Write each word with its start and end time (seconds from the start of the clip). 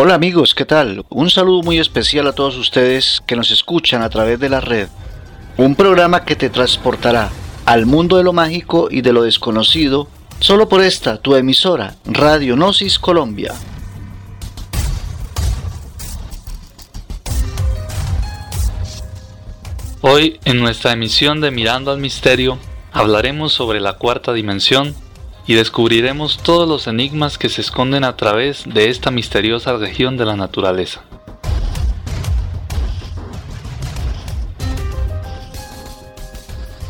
Hola 0.00 0.14
amigos, 0.14 0.54
¿qué 0.54 0.64
tal? 0.64 1.04
Un 1.08 1.28
saludo 1.28 1.64
muy 1.64 1.80
especial 1.80 2.28
a 2.28 2.32
todos 2.32 2.56
ustedes 2.56 3.20
que 3.26 3.34
nos 3.34 3.50
escuchan 3.50 4.00
a 4.00 4.08
través 4.08 4.38
de 4.38 4.48
la 4.48 4.60
red. 4.60 4.86
Un 5.56 5.74
programa 5.74 6.24
que 6.24 6.36
te 6.36 6.50
transportará 6.50 7.30
al 7.66 7.84
mundo 7.84 8.16
de 8.16 8.22
lo 8.22 8.32
mágico 8.32 8.86
y 8.92 9.00
de 9.00 9.12
lo 9.12 9.24
desconocido 9.24 10.06
solo 10.38 10.68
por 10.68 10.84
esta, 10.84 11.20
tu 11.20 11.34
emisora, 11.34 11.96
Radio 12.04 12.54
Gnosis 12.54 13.00
Colombia. 13.00 13.52
Hoy, 20.02 20.38
en 20.44 20.60
nuestra 20.60 20.92
emisión 20.92 21.40
de 21.40 21.50
Mirando 21.50 21.90
al 21.90 21.98
Misterio, 21.98 22.60
hablaremos 22.92 23.52
sobre 23.52 23.80
la 23.80 23.94
cuarta 23.94 24.32
dimensión 24.32 24.94
y 25.48 25.54
descubriremos 25.54 26.38
todos 26.42 26.68
los 26.68 26.86
enigmas 26.86 27.38
que 27.38 27.48
se 27.48 27.62
esconden 27.62 28.04
a 28.04 28.16
través 28.16 28.64
de 28.66 28.90
esta 28.90 29.10
misteriosa 29.10 29.76
región 29.78 30.18
de 30.18 30.26
la 30.26 30.36
naturaleza. 30.36 31.00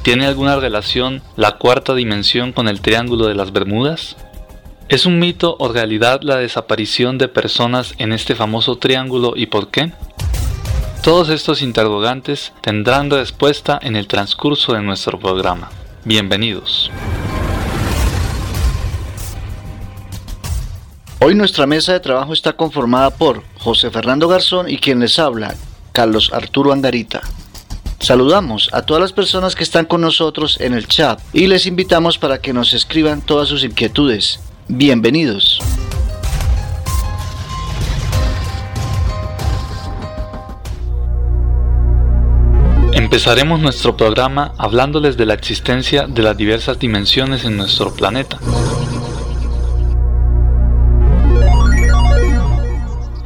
¿Tiene 0.03 0.27
alguna 0.27 0.57
relación 0.57 1.23
la 1.37 1.53
cuarta 1.53 1.95
dimensión 1.95 2.53
con 2.53 2.67
el 2.67 2.81
Triángulo 2.81 3.27
de 3.27 3.37
las 3.37 3.53
Bermudas? 3.53 4.17
¿Es 4.89 5.07
un 5.07 5.21
mito 5.21 5.55
o 5.61 5.73
realidad 5.73 6.23
la 6.23 6.37
desaparición 6.37 7.17
de 7.17 7.29
personas 7.29 7.95
en 7.99 8.13
este 8.13 8.35
famoso 8.35 8.77
triángulo 8.77 9.35
y 9.37 9.47
por 9.47 9.69
qué? 9.69 9.93
Todos 11.05 11.29
estos 11.29 11.63
interrogantes 11.63 12.53
tendrán 12.61 13.09
respuesta 13.09 13.79
en 13.81 13.95
el 13.95 14.09
transcurso 14.09 14.73
de 14.73 14.83
nuestro 14.83 15.21
programa. 15.21 15.71
Bienvenidos. 16.05 16.91
Hoy 21.29 21.35
nuestra 21.35 21.67
mesa 21.67 21.93
de 21.93 22.01
trabajo 22.01 22.33
está 22.33 22.55
conformada 22.55 23.11
por 23.11 23.43
José 23.59 23.91
Fernando 23.91 24.29
Garzón 24.29 24.71
y 24.71 24.79
quien 24.79 24.99
les 24.99 25.19
habla, 25.19 25.55
Carlos 25.93 26.31
Arturo 26.33 26.73
Angarita. 26.73 27.21
Saludamos 28.01 28.71
a 28.73 28.81
todas 28.81 29.03
las 29.03 29.13
personas 29.13 29.55
que 29.55 29.63
están 29.63 29.85
con 29.85 30.01
nosotros 30.01 30.59
en 30.59 30.73
el 30.73 30.89
chat 30.89 31.21
y 31.35 31.47
les 31.47 31.67
invitamos 31.67 32.17
para 32.17 32.41
que 32.41 32.55
nos 32.55 32.73
escriban 32.73 33.21
todas 33.21 33.47
sus 33.47 33.63
inquietudes. 33.63 34.41
Bienvenidos. 34.69 35.61
Empezaremos 42.95 43.61
nuestro 43.61 43.99
programa 43.99 44.55
hablándoles 44.57 45.19
de 45.19 45.27
la 45.27 45.35
existencia 45.35 46.07
de 46.07 46.23
las 46.23 46.39
diversas 46.39 46.79
dimensiones 46.79 47.45
en 47.45 47.59
nuestro 47.59 47.93
planeta. 47.93 48.39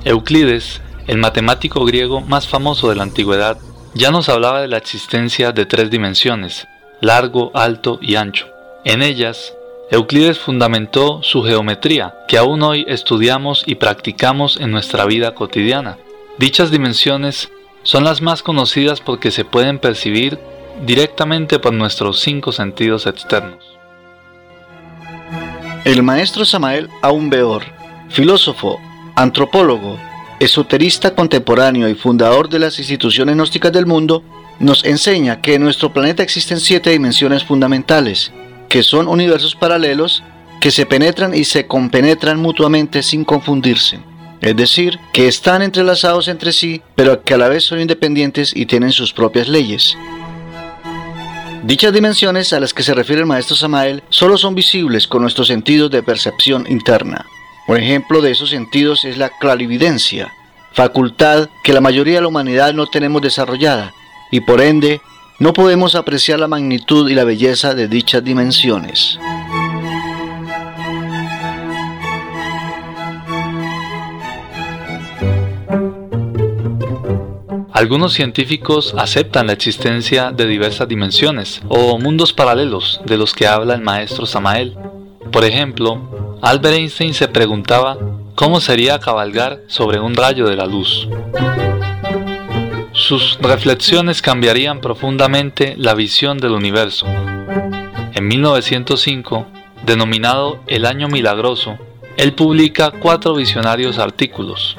Euclides, 0.05 0.81
el 1.07 1.19
matemático 1.19 1.85
griego 1.85 2.21
más 2.21 2.49
famoso 2.49 2.89
de 2.89 2.97
la 2.97 3.05
antigüedad, 3.05 3.59
ya 3.95 4.11
nos 4.11 4.29
hablaba 4.29 4.61
de 4.61 4.69
la 4.69 4.79
existencia 4.79 5.53
de 5.53 5.65
tres 5.65 5.91
dimensiones, 5.91 6.67
largo, 7.01 7.53
alto 7.55 7.99
y 8.03 8.17
ancho. 8.17 8.49
En 8.85 9.03
ellas, 9.03 9.55
Euclides 9.91 10.39
fundamentó 10.39 11.23
su 11.23 11.43
geometría, 11.43 12.15
que 12.27 12.39
aún 12.39 12.63
hoy 12.63 12.85
estudiamos 12.89 13.63
y 13.67 13.77
practicamos 13.77 14.57
en 14.57 14.71
nuestra 14.71 15.05
vida 15.05 15.35
cotidiana. 15.35 15.99
Dichas 16.39 16.71
dimensiones 16.71 17.51
son 17.85 18.03
las 18.03 18.23
más 18.23 18.43
conocidas 18.43 19.01
porque 19.01 19.31
se 19.31 19.45
pueden 19.45 19.79
percibir 19.79 20.39
directamente 20.85 21.59
por 21.59 21.75
nuestros 21.75 22.21
cinco 22.21 22.51
sentidos 22.51 23.07
externos. 23.07 23.65
El 25.85 26.03
maestro 26.03 26.45
Samael 26.45 26.89
Aumbeor, 27.03 27.63
filósofo, 28.09 28.81
antropólogo, 29.15 29.99
esoterista 30.41 31.15
contemporáneo 31.15 31.89
y 31.89 31.95
fundador 31.95 32.49
de 32.49 32.59
las 32.59 32.79
instituciones 32.79 33.35
gnósticas 33.35 33.73
del 33.73 33.87
mundo, 33.87 34.23
nos 34.59 34.85
enseña 34.85 35.41
que 35.41 35.55
en 35.55 35.63
nuestro 35.63 35.93
planeta 35.93 36.23
existen 36.23 36.61
siete 36.61 36.91
dimensiones 36.91 37.45
fundamentales, 37.45 38.33
que 38.69 38.83
son 38.83 39.09
universos 39.09 39.55
paralelos 39.55 40.23
que 40.61 40.71
se 40.71 40.87
penetran 40.87 41.35
y 41.35 41.45
se 41.45 41.67
compenetran 41.67 42.39
mutuamente 42.39 43.03
sin 43.03 43.25
confundirse 43.25 44.01
es 44.43 44.57
decir, 44.57 44.99
que 45.13 45.29
están 45.29 45.63
entrelazados 45.63 46.27
entre 46.27 46.53
sí, 46.53 46.83
pero 46.97 47.23
que 47.23 47.35
a 47.35 47.39
la 47.39 47.49
vez 47.49 47.63
son 47.63 47.81
independientes 47.81 48.53
y 48.55 48.67
tienen 48.67 48.91
sus 48.91 49.13
propias 49.13 49.49
leyes. 49.49 49.97
Dichas 51.63 51.93
dimensiones 51.93 52.53
a 52.53 52.59
las 52.59 52.75
que 52.75 52.83
se 52.83 52.93
refiere 52.93 53.21
el 53.21 53.29
maestro 53.29 53.55
Samael 53.55 54.03
solo 54.09 54.37
son 54.37 54.57
visibles 54.57 55.07
con 55.07 55.23
nuestros 55.23 55.47
sentidos 55.47 55.93
de 55.93 56.03
percepción 56.03 56.67
interna. 56.69 57.25
Un 57.69 57.77
ejemplo 57.77 58.21
de 58.21 58.33
esos 58.33 58.51
sentidos 58.51 59.05
es 59.05 59.19
la 59.19 59.29
clarividencia, 59.29 60.33
facultad 60.73 61.49
que 61.63 61.73
la 61.73 61.81
mayoría 61.81 62.17
de 62.17 62.23
la 62.23 62.29
humanidad 62.29 62.75
no 62.75 62.87
tenemos 62.87 63.23
desarrollada 63.23 63.93
y 64.31 64.41
por 64.41 64.61
ende 64.61 65.01
no 65.39 65.53
podemos 65.53 65.95
apreciar 65.95 66.41
la 66.41 66.49
magnitud 66.49 67.09
y 67.09 67.15
la 67.15 67.25
belleza 67.25 67.75
de 67.75 67.89
dichas 67.89 68.25
dimensiones. 68.25 69.19
Algunos 77.73 78.13
científicos 78.13 78.95
aceptan 78.97 79.47
la 79.47 79.55
existencia 79.55 80.31
de 80.31 80.47
diversas 80.47 80.87
dimensiones 80.87 81.63
o 81.69 81.99
mundos 81.99 82.33
paralelos 82.33 83.01
de 83.07 83.17
los 83.17 83.35
que 83.35 83.47
habla 83.47 83.75
el 83.75 83.83
maestro 83.83 84.25
Samael. 84.27 84.77
Por 85.33 85.45
ejemplo, 85.45 86.32
Albert 86.43 86.75
Einstein 86.75 87.15
se 87.15 87.29
preguntaba 87.29 87.97
cómo 88.35 88.61
sería 88.61 88.99
cabalgar 88.99 89.61
sobre 89.69 90.01
un 90.01 90.17
rayo 90.17 90.49
de 90.49 90.57
la 90.57 90.67
luz. 90.67 91.09
Sus 92.91 93.39
reflexiones 93.41 94.21
cambiarían 94.23 94.81
profundamente 94.81 95.77
la 95.79 95.95
visión 95.95 96.39
del 96.39 96.51
universo. 96.51 97.07
En 97.07 98.27
1905, 98.27 99.47
denominado 99.87 100.59
El 100.67 100.85
Año 100.85 101.07
Milagroso, 101.07 101.79
él 102.17 102.35
publica 102.35 102.91
cuatro 102.91 103.37
visionarios 103.37 104.01
artículos. 104.01 104.77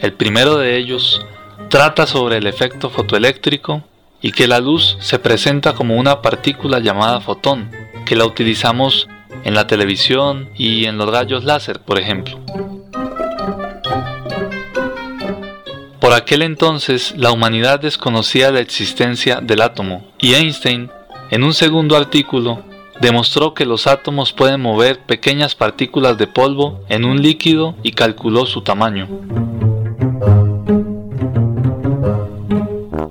El 0.00 0.14
primero 0.14 0.56
de 0.56 0.78
ellos 0.78 1.26
trata 1.68 2.06
sobre 2.06 2.38
el 2.38 2.46
efecto 2.46 2.88
fotoeléctrico 2.88 3.82
y 4.22 4.32
que 4.32 4.48
la 4.48 4.58
luz 4.58 4.96
se 5.00 5.18
presenta 5.18 5.74
como 5.74 5.96
una 5.96 6.22
partícula 6.22 6.78
llamada 6.78 7.20
fotón, 7.20 7.70
que 8.06 8.16
la 8.16 8.24
utilizamos 8.24 9.06
en 9.44 9.54
la 9.54 9.66
televisión 9.66 10.50
y 10.56 10.84
en 10.84 10.98
los 10.98 11.08
rayos 11.08 11.44
láser, 11.44 11.80
por 11.80 11.98
ejemplo. 11.98 12.38
Por 16.00 16.14
aquel 16.14 16.42
entonces 16.42 17.14
la 17.16 17.30
humanidad 17.30 17.80
desconocía 17.80 18.50
la 18.50 18.60
existencia 18.60 19.40
del 19.40 19.60
átomo 19.60 20.06
y 20.18 20.34
Einstein, 20.34 20.90
en 21.30 21.44
un 21.44 21.54
segundo 21.54 21.96
artículo, 21.96 22.64
demostró 23.00 23.54
que 23.54 23.64
los 23.64 23.86
átomos 23.86 24.32
pueden 24.32 24.60
mover 24.60 25.00
pequeñas 25.00 25.54
partículas 25.54 26.18
de 26.18 26.26
polvo 26.26 26.84
en 26.88 27.04
un 27.04 27.22
líquido 27.22 27.76
y 27.82 27.92
calculó 27.92 28.46
su 28.46 28.62
tamaño. 28.62 29.08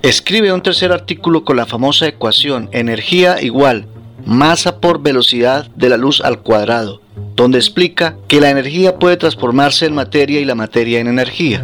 Escribe 0.02 0.52
un 0.52 0.62
tercer 0.62 0.92
artículo 0.92 1.44
con 1.44 1.58
la 1.58 1.66
famosa 1.66 2.08
ecuación 2.08 2.70
energía 2.72 3.42
igual 3.42 3.88
masa 4.26 4.80
por 4.80 5.02
velocidad 5.02 5.68
de 5.76 5.90
la 5.90 5.98
luz 5.98 6.22
al 6.22 6.42
cuadrado, 6.42 7.02
donde 7.36 7.58
explica 7.58 8.18
que 8.28 8.42
la 8.42 8.50
energía 8.50 8.98
puede 9.00 9.18
transformarse 9.18 9.86
en 9.86 9.96
materia 9.96 10.40
y 10.40 10.46
la 10.46 10.56
materia 10.56 11.00
en 11.00 11.08
energía. 11.08 11.64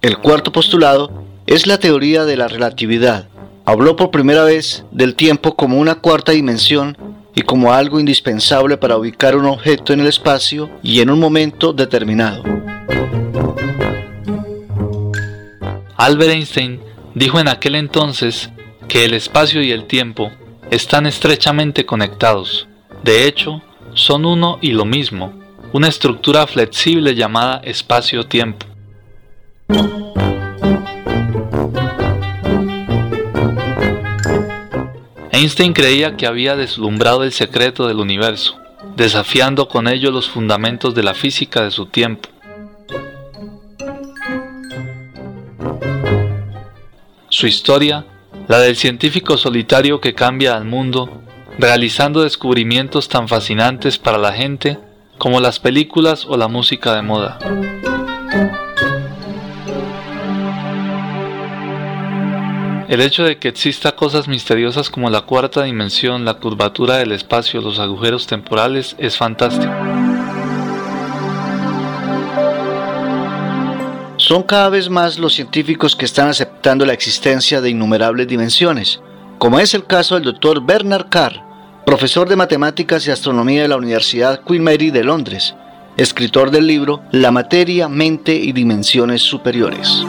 El 0.00 0.18
cuarto 0.18 0.52
postulado 0.52 1.10
es 1.46 1.66
la 1.66 1.78
teoría 1.78 2.24
de 2.24 2.36
la 2.36 2.48
relatividad. 2.48 3.28
Habló 3.64 3.96
por 3.96 4.10
primera 4.10 4.44
vez 4.44 4.84
del 4.90 5.14
tiempo 5.14 5.56
como 5.56 5.78
una 5.78 5.96
cuarta 5.96 6.32
dimensión 6.32 6.96
y 7.34 7.42
como 7.42 7.72
algo 7.72 8.00
indispensable 8.00 8.76
para 8.76 8.96
ubicar 8.96 9.36
un 9.36 9.46
objeto 9.46 9.92
en 9.92 10.00
el 10.00 10.06
espacio 10.06 10.70
y 10.82 11.00
en 11.00 11.10
un 11.10 11.20
momento 11.20 11.72
determinado. 11.72 12.42
Albert 15.96 16.30
Einstein 16.30 16.80
dijo 17.14 17.40
en 17.40 17.48
aquel 17.48 17.74
entonces 17.74 18.50
que 18.88 19.04
el 19.04 19.12
espacio 19.12 19.62
y 19.62 19.70
el 19.70 19.84
tiempo 19.84 20.32
están 20.70 21.06
estrechamente 21.06 21.84
conectados. 21.84 22.66
De 23.04 23.26
hecho, 23.26 23.62
son 23.94 24.24
uno 24.24 24.58
y 24.62 24.72
lo 24.72 24.84
mismo, 24.84 25.32
una 25.72 25.88
estructura 25.88 26.46
flexible 26.46 27.14
llamada 27.14 27.60
espacio-tiempo. 27.64 28.66
Einstein 35.30 35.72
creía 35.72 36.16
que 36.16 36.26
había 36.26 36.56
deslumbrado 36.56 37.22
el 37.22 37.32
secreto 37.32 37.86
del 37.86 37.98
universo, 37.98 38.58
desafiando 38.96 39.68
con 39.68 39.86
ello 39.86 40.10
los 40.10 40.28
fundamentos 40.28 40.94
de 40.94 41.02
la 41.02 41.14
física 41.14 41.62
de 41.62 41.70
su 41.70 41.86
tiempo. 41.86 42.28
Su 47.28 47.46
historia, 47.46 48.04
la 48.48 48.60
del 48.60 48.76
científico 48.76 49.36
solitario 49.36 50.00
que 50.00 50.14
cambia 50.14 50.56
al 50.56 50.64
mundo, 50.64 51.22
realizando 51.58 52.22
descubrimientos 52.22 53.08
tan 53.08 53.28
fascinantes 53.28 53.98
para 53.98 54.16
la 54.16 54.32
gente, 54.32 54.78
como 55.18 55.38
las 55.40 55.58
películas 55.58 56.24
o 56.26 56.36
la 56.38 56.48
música 56.48 56.94
de 56.94 57.02
moda. 57.02 57.38
El 62.88 63.02
hecho 63.02 63.24
de 63.24 63.36
que 63.36 63.48
exista 63.48 63.92
cosas 63.92 64.28
misteriosas 64.28 64.88
como 64.88 65.10
la 65.10 65.20
cuarta 65.20 65.64
dimensión, 65.64 66.24
la 66.24 66.34
curvatura 66.34 66.96
del 66.96 67.12
espacio, 67.12 67.60
los 67.60 67.78
agujeros 67.78 68.26
temporales 68.26 68.96
es 68.98 69.14
fantástico. 69.18 69.70
Son 74.28 74.42
cada 74.42 74.68
vez 74.68 74.90
más 74.90 75.18
los 75.18 75.32
científicos 75.32 75.96
que 75.96 76.04
están 76.04 76.28
aceptando 76.28 76.84
la 76.84 76.92
existencia 76.92 77.62
de 77.62 77.70
innumerables 77.70 78.28
dimensiones, 78.28 79.00
como 79.38 79.58
es 79.58 79.72
el 79.72 79.86
caso 79.86 80.16
del 80.16 80.24
doctor 80.24 80.62
Bernard 80.62 81.08
Carr, 81.08 81.42
profesor 81.86 82.28
de 82.28 82.36
matemáticas 82.36 83.06
y 83.06 83.10
astronomía 83.10 83.62
de 83.62 83.68
la 83.68 83.78
Universidad 83.78 84.42
Queen 84.46 84.62
Mary 84.62 84.90
de 84.90 85.02
Londres, 85.02 85.54
escritor 85.96 86.50
del 86.50 86.66
libro 86.66 87.00
La 87.10 87.30
materia, 87.30 87.88
mente 87.88 88.34
y 88.34 88.52
dimensiones 88.52 89.22
superiores. 89.22 90.04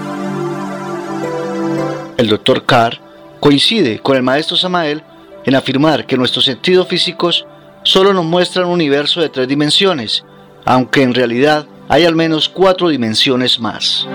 El 2.17 2.27
doctor 2.27 2.65
Carr 2.65 2.99
coincide 3.39 3.99
con 3.99 4.17
el 4.17 4.23
maestro 4.23 4.57
Samael 4.57 5.01
en 5.45 5.55
afirmar 5.55 6.05
que 6.05 6.17
nuestros 6.17 6.43
sentidos 6.43 6.89
físicos 6.89 7.45
solo 7.83 8.13
nos 8.13 8.25
muestran 8.25 8.65
un 8.65 8.73
universo 8.73 9.21
de 9.21 9.29
tres 9.29 9.47
dimensiones, 9.47 10.25
aunque 10.65 11.03
en 11.03 11.13
realidad 11.13 11.65
hay 11.89 12.05
al 12.05 12.15
menos 12.15 12.47
cuatro 12.47 12.87
dimensiones 12.89 13.59
más. 13.59 14.07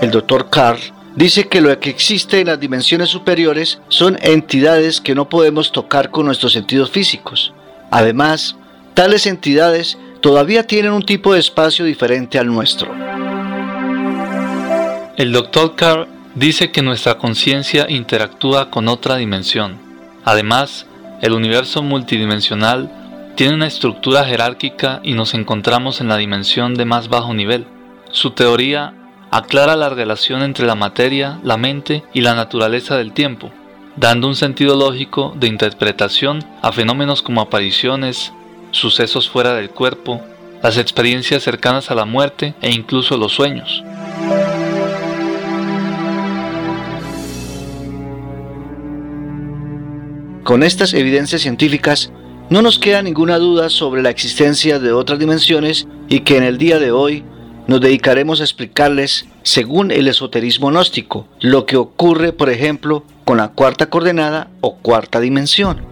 El 0.00 0.12
doctor 0.12 0.48
Carr 0.48 0.78
dice 1.16 1.48
que 1.48 1.60
lo 1.60 1.76
que 1.80 1.90
existe 1.90 2.40
en 2.40 2.46
las 2.46 2.60
dimensiones 2.60 3.08
superiores 3.08 3.80
son 3.88 4.16
entidades 4.22 5.00
que 5.00 5.16
no 5.16 5.28
podemos 5.28 5.72
tocar 5.72 6.12
con 6.12 6.26
nuestros 6.26 6.52
sentidos 6.52 6.92
físicos. 6.92 7.52
Además, 7.90 8.54
tales 8.94 9.26
entidades 9.26 9.98
todavía 10.20 10.64
tienen 10.64 10.92
un 10.92 11.02
tipo 11.02 11.34
de 11.34 11.40
espacio 11.40 11.84
diferente 11.84 12.38
al 12.38 12.46
nuestro. 12.46 12.94
El 15.16 15.32
Dr. 15.32 15.74
Carr 15.74 16.06
dice 16.36 16.70
que 16.70 16.82
nuestra 16.82 17.18
conciencia 17.18 17.86
interactúa 17.88 18.70
con 18.70 18.86
otra 18.86 19.16
dimensión. 19.16 19.76
Además, 20.24 20.86
el 21.20 21.32
universo 21.32 21.82
multidimensional 21.82 22.88
tiene 23.38 23.54
una 23.54 23.68
estructura 23.68 24.24
jerárquica 24.24 24.98
y 25.04 25.12
nos 25.12 25.32
encontramos 25.32 26.00
en 26.00 26.08
la 26.08 26.16
dimensión 26.16 26.74
de 26.74 26.84
más 26.84 27.08
bajo 27.08 27.34
nivel. 27.34 27.66
Su 28.10 28.32
teoría 28.32 28.94
aclara 29.30 29.76
la 29.76 29.88
relación 29.88 30.42
entre 30.42 30.66
la 30.66 30.74
materia, 30.74 31.38
la 31.44 31.56
mente 31.56 32.02
y 32.12 32.22
la 32.22 32.34
naturaleza 32.34 32.96
del 32.96 33.12
tiempo, 33.12 33.52
dando 33.94 34.26
un 34.26 34.34
sentido 34.34 34.74
lógico 34.74 35.36
de 35.38 35.46
interpretación 35.46 36.44
a 36.62 36.72
fenómenos 36.72 37.22
como 37.22 37.40
apariciones, 37.40 38.32
sucesos 38.72 39.30
fuera 39.30 39.54
del 39.54 39.70
cuerpo, 39.70 40.20
las 40.60 40.76
experiencias 40.76 41.44
cercanas 41.44 41.92
a 41.92 41.94
la 41.94 42.06
muerte 42.06 42.54
e 42.60 42.72
incluso 42.72 43.16
los 43.16 43.34
sueños. 43.34 43.84
Con 50.42 50.64
estas 50.64 50.92
evidencias 50.92 51.42
científicas, 51.42 52.10
no 52.50 52.62
nos 52.62 52.78
queda 52.78 53.02
ninguna 53.02 53.38
duda 53.38 53.68
sobre 53.68 54.02
la 54.02 54.10
existencia 54.10 54.78
de 54.78 54.92
otras 54.92 55.18
dimensiones 55.18 55.86
y 56.08 56.20
que 56.20 56.36
en 56.36 56.44
el 56.44 56.58
día 56.58 56.78
de 56.78 56.90
hoy 56.90 57.24
nos 57.66 57.80
dedicaremos 57.82 58.40
a 58.40 58.44
explicarles, 58.44 59.26
según 59.42 59.90
el 59.90 60.08
esoterismo 60.08 60.68
gnóstico, 60.68 61.28
lo 61.40 61.66
que 61.66 61.76
ocurre, 61.76 62.32
por 62.32 62.48
ejemplo, 62.48 63.04
con 63.26 63.36
la 63.36 63.48
cuarta 63.48 63.90
coordenada 63.90 64.48
o 64.62 64.76
cuarta 64.76 65.20
dimensión. 65.20 65.86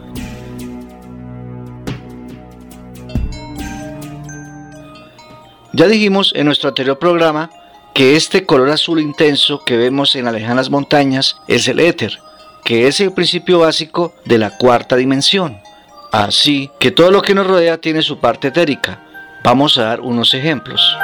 Ya 5.74 5.86
dijimos 5.86 6.32
en 6.34 6.46
nuestro 6.46 6.70
anterior 6.70 6.98
programa 6.98 7.50
que 7.92 8.16
este 8.16 8.46
color 8.46 8.70
azul 8.70 8.98
intenso 8.98 9.62
que 9.66 9.76
vemos 9.76 10.14
en 10.16 10.24
las 10.24 10.32
lejanas 10.32 10.70
montañas 10.70 11.36
es 11.48 11.68
el 11.68 11.80
éter, 11.80 12.18
que 12.64 12.88
es 12.88 13.00
el 13.00 13.12
principio 13.12 13.58
básico 13.58 14.14
de 14.24 14.38
la 14.38 14.56
cuarta 14.56 14.96
dimensión. 14.96 15.65
Así 16.12 16.70
que 16.78 16.90
todo 16.90 17.10
lo 17.10 17.22
que 17.22 17.34
nos 17.34 17.46
rodea 17.46 17.78
tiene 17.78 18.02
su 18.02 18.18
parte 18.18 18.48
etérica. 18.48 19.00
Vamos 19.42 19.78
a 19.78 19.84
dar 19.84 20.00
unos 20.00 20.34
ejemplos. 20.34 20.96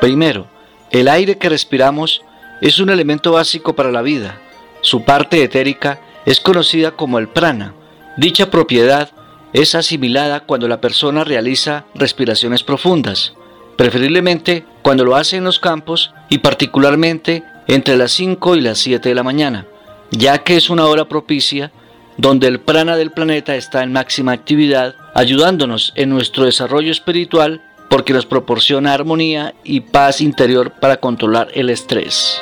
Primero, 0.00 0.46
el 0.90 1.08
aire 1.08 1.36
que 1.38 1.48
respiramos 1.48 2.22
es 2.60 2.78
un 2.78 2.90
elemento 2.90 3.32
básico 3.32 3.74
para 3.74 3.92
la 3.92 4.02
vida. 4.02 4.40
Su 4.80 5.04
parte 5.04 5.42
etérica 5.42 6.00
es 6.24 6.40
conocida 6.40 6.92
como 6.92 7.18
el 7.18 7.28
prana. 7.28 7.74
Dicha 8.16 8.50
propiedad 8.50 9.10
es 9.52 9.74
asimilada 9.74 10.40
cuando 10.40 10.68
la 10.68 10.80
persona 10.80 11.24
realiza 11.24 11.84
respiraciones 11.94 12.62
profundas, 12.62 13.34
preferiblemente 13.76 14.64
cuando 14.82 15.04
lo 15.04 15.16
hace 15.16 15.36
en 15.36 15.44
los 15.44 15.58
campos 15.58 16.12
y 16.28 16.38
particularmente 16.38 17.44
entre 17.66 17.96
las 17.96 18.12
5 18.12 18.56
y 18.56 18.60
las 18.60 18.78
7 18.78 19.08
de 19.08 19.14
la 19.14 19.22
mañana, 19.22 19.66
ya 20.10 20.38
que 20.38 20.56
es 20.56 20.70
una 20.70 20.86
hora 20.86 21.08
propicia 21.08 21.72
donde 22.20 22.48
el 22.48 22.60
prana 22.60 22.96
del 22.96 23.12
planeta 23.12 23.56
está 23.56 23.82
en 23.82 23.92
máxima 23.92 24.32
actividad, 24.32 24.94
ayudándonos 25.14 25.92
en 25.96 26.10
nuestro 26.10 26.44
desarrollo 26.44 26.92
espiritual 26.92 27.62
porque 27.88 28.12
nos 28.12 28.26
proporciona 28.26 28.92
armonía 28.92 29.54
y 29.64 29.80
paz 29.80 30.20
interior 30.20 30.72
para 30.72 30.98
controlar 30.98 31.48
el 31.54 31.70
estrés. 31.70 32.40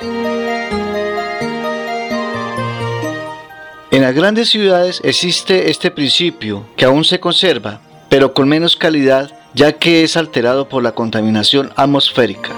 En 3.90 4.02
las 4.02 4.14
grandes 4.14 4.50
ciudades 4.50 5.00
existe 5.04 5.70
este 5.70 5.90
principio 5.90 6.66
que 6.76 6.84
aún 6.84 7.04
se 7.04 7.20
conserva, 7.20 7.80
pero 8.08 8.34
con 8.34 8.48
menos 8.48 8.76
calidad 8.76 9.30
ya 9.54 9.72
que 9.72 10.02
es 10.02 10.16
alterado 10.16 10.68
por 10.68 10.82
la 10.82 10.92
contaminación 10.92 11.72
atmosférica. 11.76 12.50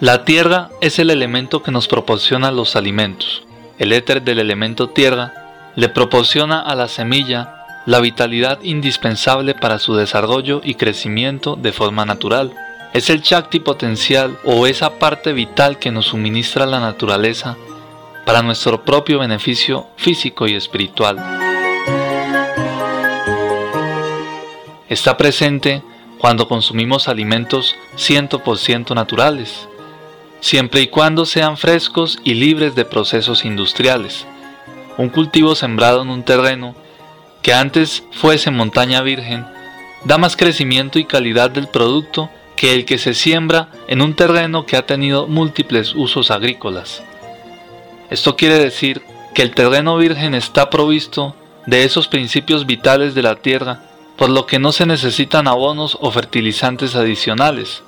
La 0.00 0.24
tierra 0.24 0.70
es 0.80 0.98
el 0.98 1.10
elemento 1.10 1.62
que 1.62 1.70
nos 1.70 1.86
proporciona 1.86 2.50
los 2.50 2.74
alimentos. 2.74 3.42
El 3.78 3.92
éter 3.92 4.22
del 4.22 4.38
elemento 4.38 4.88
tierra 4.88 5.34
le 5.76 5.90
proporciona 5.90 6.58
a 6.58 6.74
la 6.74 6.88
semilla 6.88 7.66
la 7.84 8.00
vitalidad 8.00 8.62
indispensable 8.62 9.54
para 9.54 9.78
su 9.78 9.94
desarrollo 9.94 10.62
y 10.64 10.76
crecimiento 10.76 11.54
de 11.54 11.72
forma 11.72 12.06
natural. 12.06 12.54
Es 12.94 13.10
el 13.10 13.20
Shakti 13.20 13.60
potencial 13.60 14.38
o 14.42 14.66
esa 14.66 14.98
parte 14.98 15.34
vital 15.34 15.78
que 15.78 15.90
nos 15.90 16.06
suministra 16.06 16.64
la 16.64 16.80
naturaleza 16.80 17.58
para 18.24 18.40
nuestro 18.40 18.82
propio 18.82 19.18
beneficio 19.18 19.88
físico 19.96 20.48
y 20.48 20.54
espiritual. 20.54 21.18
Está 24.88 25.18
presente 25.18 25.82
cuando 26.16 26.48
consumimos 26.48 27.06
alimentos 27.06 27.76
100% 27.96 28.94
naturales, 28.94 29.68
siempre 30.40 30.80
y 30.82 30.86
cuando 30.88 31.26
sean 31.26 31.56
frescos 31.56 32.18
y 32.24 32.34
libres 32.34 32.74
de 32.74 32.84
procesos 32.84 33.44
industriales. 33.44 34.26
Un 34.96 35.08
cultivo 35.08 35.54
sembrado 35.54 36.02
en 36.02 36.10
un 36.10 36.24
terreno 36.24 36.74
que 37.42 37.54
antes 37.54 38.02
fuese 38.12 38.50
montaña 38.50 39.00
virgen 39.02 39.46
da 40.04 40.18
más 40.18 40.36
crecimiento 40.36 40.98
y 40.98 41.04
calidad 41.04 41.50
del 41.50 41.68
producto 41.68 42.30
que 42.56 42.74
el 42.74 42.84
que 42.84 42.98
se 42.98 43.14
siembra 43.14 43.68
en 43.88 44.02
un 44.02 44.14
terreno 44.14 44.66
que 44.66 44.76
ha 44.76 44.86
tenido 44.86 45.26
múltiples 45.26 45.94
usos 45.94 46.30
agrícolas. 46.30 47.02
Esto 48.10 48.36
quiere 48.36 48.58
decir 48.58 49.02
que 49.34 49.42
el 49.42 49.52
terreno 49.52 49.96
virgen 49.96 50.34
está 50.34 50.68
provisto 50.68 51.34
de 51.66 51.84
esos 51.84 52.08
principios 52.08 52.66
vitales 52.66 53.14
de 53.14 53.22
la 53.22 53.36
tierra, 53.36 53.84
por 54.16 54.28
lo 54.28 54.44
que 54.44 54.58
no 54.58 54.72
se 54.72 54.84
necesitan 54.84 55.48
abonos 55.48 55.96
o 56.00 56.10
fertilizantes 56.10 56.96
adicionales, 56.96 57.82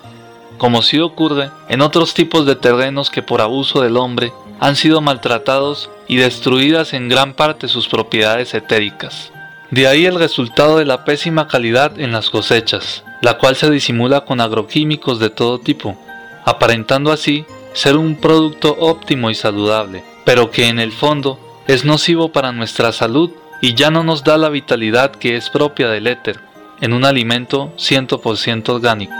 como 0.63 0.81
sí 0.83 1.01
ocurre 1.01 1.51
en 1.69 1.81
otros 1.81 2.15
tipos 2.15 2.47
de 2.47 2.55
terrenos 2.55 3.11
que 3.11 3.21
por 3.21 3.41
abuso 3.41 3.83
del 3.83 3.97
hombre 3.97 4.33
han 4.61 4.77
sido 4.77 5.01
maltratados 5.01 5.91
y 6.07 6.19
destruidas 6.19 6.93
en 6.93 7.09
gran 7.09 7.35
parte 7.35 7.67
sus 7.67 7.89
propiedades 7.89 8.55
etéricas. 8.55 9.33
De 9.73 9.89
ahí 9.89 10.07
el 10.07 10.15
resultado 10.15 10.79
de 10.79 10.85
la 10.85 11.05
pésima 11.05 11.49
calidad 11.49 11.99
en 11.99 12.13
las 12.13 12.31
cosechas, 12.31 13.03
la 13.23 13.39
cual 13.39 13.57
se 13.57 13.71
disimula 13.71 14.21
con 14.21 14.41
agroquímicos 14.41 15.19
de 15.19 15.31
todo 15.31 15.59
tipo, 15.59 15.99
aparentando 16.45 17.11
así 17.11 17.45
ser 17.73 17.97
un 17.97 18.15
producto 18.15 18.77
óptimo 18.79 19.31
y 19.31 19.35
saludable, 19.35 20.05
pero 20.25 20.53
que 20.53 20.69
en 20.69 20.79
el 20.79 20.93
fondo 20.93 21.41
es 21.67 21.85
nocivo 21.85 22.31
para 22.31 22.53
nuestra 22.53 22.93
salud 22.93 23.33
y 23.61 23.75
ya 23.75 23.91
no 23.91 24.05
nos 24.05 24.23
da 24.23 24.39
la 24.39 24.49
vitalidad 24.49 25.11
que 25.11 25.35
es 25.35 25.51
propia 25.51 25.89
del 25.89 26.07
éter, 26.07 26.39
en 26.81 26.93
un 26.93 27.05
alimento 27.05 27.73
100% 27.79 28.69
orgánico. 28.69 29.13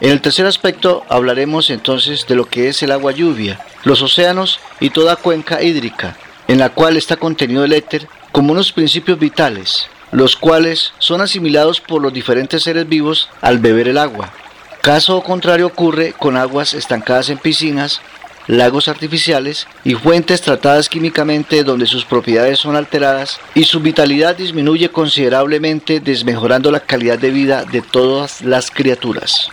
En 0.00 0.10
el 0.10 0.22
tercer 0.22 0.46
aspecto 0.46 1.04
hablaremos 1.10 1.68
entonces 1.68 2.26
de 2.26 2.34
lo 2.34 2.46
que 2.46 2.68
es 2.68 2.82
el 2.82 2.90
agua 2.90 3.12
lluvia, 3.12 3.60
los 3.84 4.00
océanos 4.00 4.58
y 4.80 4.88
toda 4.88 5.16
cuenca 5.16 5.62
hídrica, 5.62 6.16
en 6.48 6.58
la 6.58 6.70
cual 6.70 6.96
está 6.96 7.16
contenido 7.16 7.64
el 7.64 7.74
éter 7.74 8.08
como 8.32 8.52
unos 8.52 8.72
principios 8.72 9.18
vitales, 9.18 9.88
los 10.10 10.36
cuales 10.36 10.94
son 10.98 11.20
asimilados 11.20 11.82
por 11.82 12.00
los 12.00 12.14
diferentes 12.14 12.62
seres 12.62 12.88
vivos 12.88 13.28
al 13.42 13.58
beber 13.58 13.88
el 13.88 13.98
agua. 13.98 14.32
Caso 14.80 15.22
contrario 15.22 15.66
ocurre 15.66 16.14
con 16.14 16.38
aguas 16.38 16.72
estancadas 16.72 17.28
en 17.28 17.36
piscinas, 17.36 18.00
lagos 18.46 18.88
artificiales 18.88 19.66
y 19.84 19.96
fuentes 19.96 20.40
tratadas 20.40 20.88
químicamente 20.88 21.62
donde 21.62 21.84
sus 21.84 22.06
propiedades 22.06 22.58
son 22.58 22.74
alteradas 22.74 23.38
y 23.54 23.64
su 23.64 23.80
vitalidad 23.80 24.34
disminuye 24.34 24.88
considerablemente 24.88 26.00
desmejorando 26.00 26.70
la 26.70 26.80
calidad 26.80 27.18
de 27.18 27.30
vida 27.30 27.66
de 27.66 27.82
todas 27.82 28.40
las 28.40 28.70
criaturas. 28.70 29.50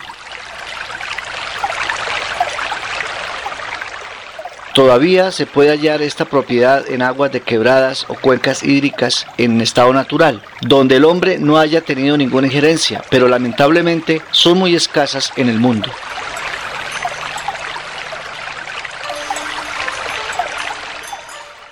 Todavía 4.78 5.32
se 5.32 5.44
puede 5.44 5.70
hallar 5.70 6.02
esta 6.02 6.24
propiedad 6.24 6.88
en 6.88 7.02
aguas 7.02 7.32
de 7.32 7.40
quebradas 7.40 8.04
o 8.06 8.14
cuencas 8.14 8.62
hídricas 8.62 9.26
en 9.36 9.60
estado 9.60 9.92
natural, 9.92 10.40
donde 10.60 10.94
el 10.94 11.04
hombre 11.04 11.40
no 11.40 11.58
haya 11.58 11.80
tenido 11.80 12.16
ninguna 12.16 12.46
injerencia, 12.46 13.02
pero 13.10 13.26
lamentablemente 13.26 14.22
son 14.30 14.56
muy 14.56 14.76
escasas 14.76 15.32
en 15.34 15.48
el 15.48 15.58
mundo. 15.58 15.90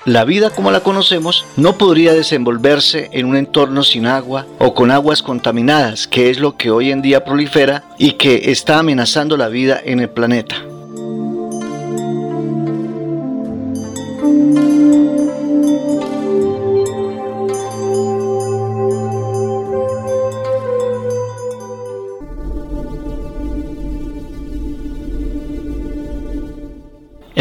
La 0.04 0.24
vida 0.24 0.50
como 0.50 0.72
la 0.72 0.80
conocemos 0.80 1.46
no 1.56 1.78
podría 1.78 2.12
desenvolverse 2.12 3.08
en 3.12 3.26
un 3.26 3.36
entorno 3.36 3.84
sin 3.84 4.06
agua 4.06 4.48
o 4.58 4.74
con 4.74 4.90
aguas 4.90 5.22
contaminadas, 5.22 6.08
que 6.08 6.28
es 6.28 6.40
lo 6.40 6.56
que 6.56 6.72
hoy 6.72 6.90
en 6.90 7.02
día 7.02 7.24
prolifera 7.24 7.84
y 7.98 8.14
que 8.14 8.50
está 8.50 8.80
amenazando 8.80 9.36
la 9.36 9.46
vida 9.46 9.80
en 9.84 10.00
el 10.00 10.10
planeta. 10.10 10.56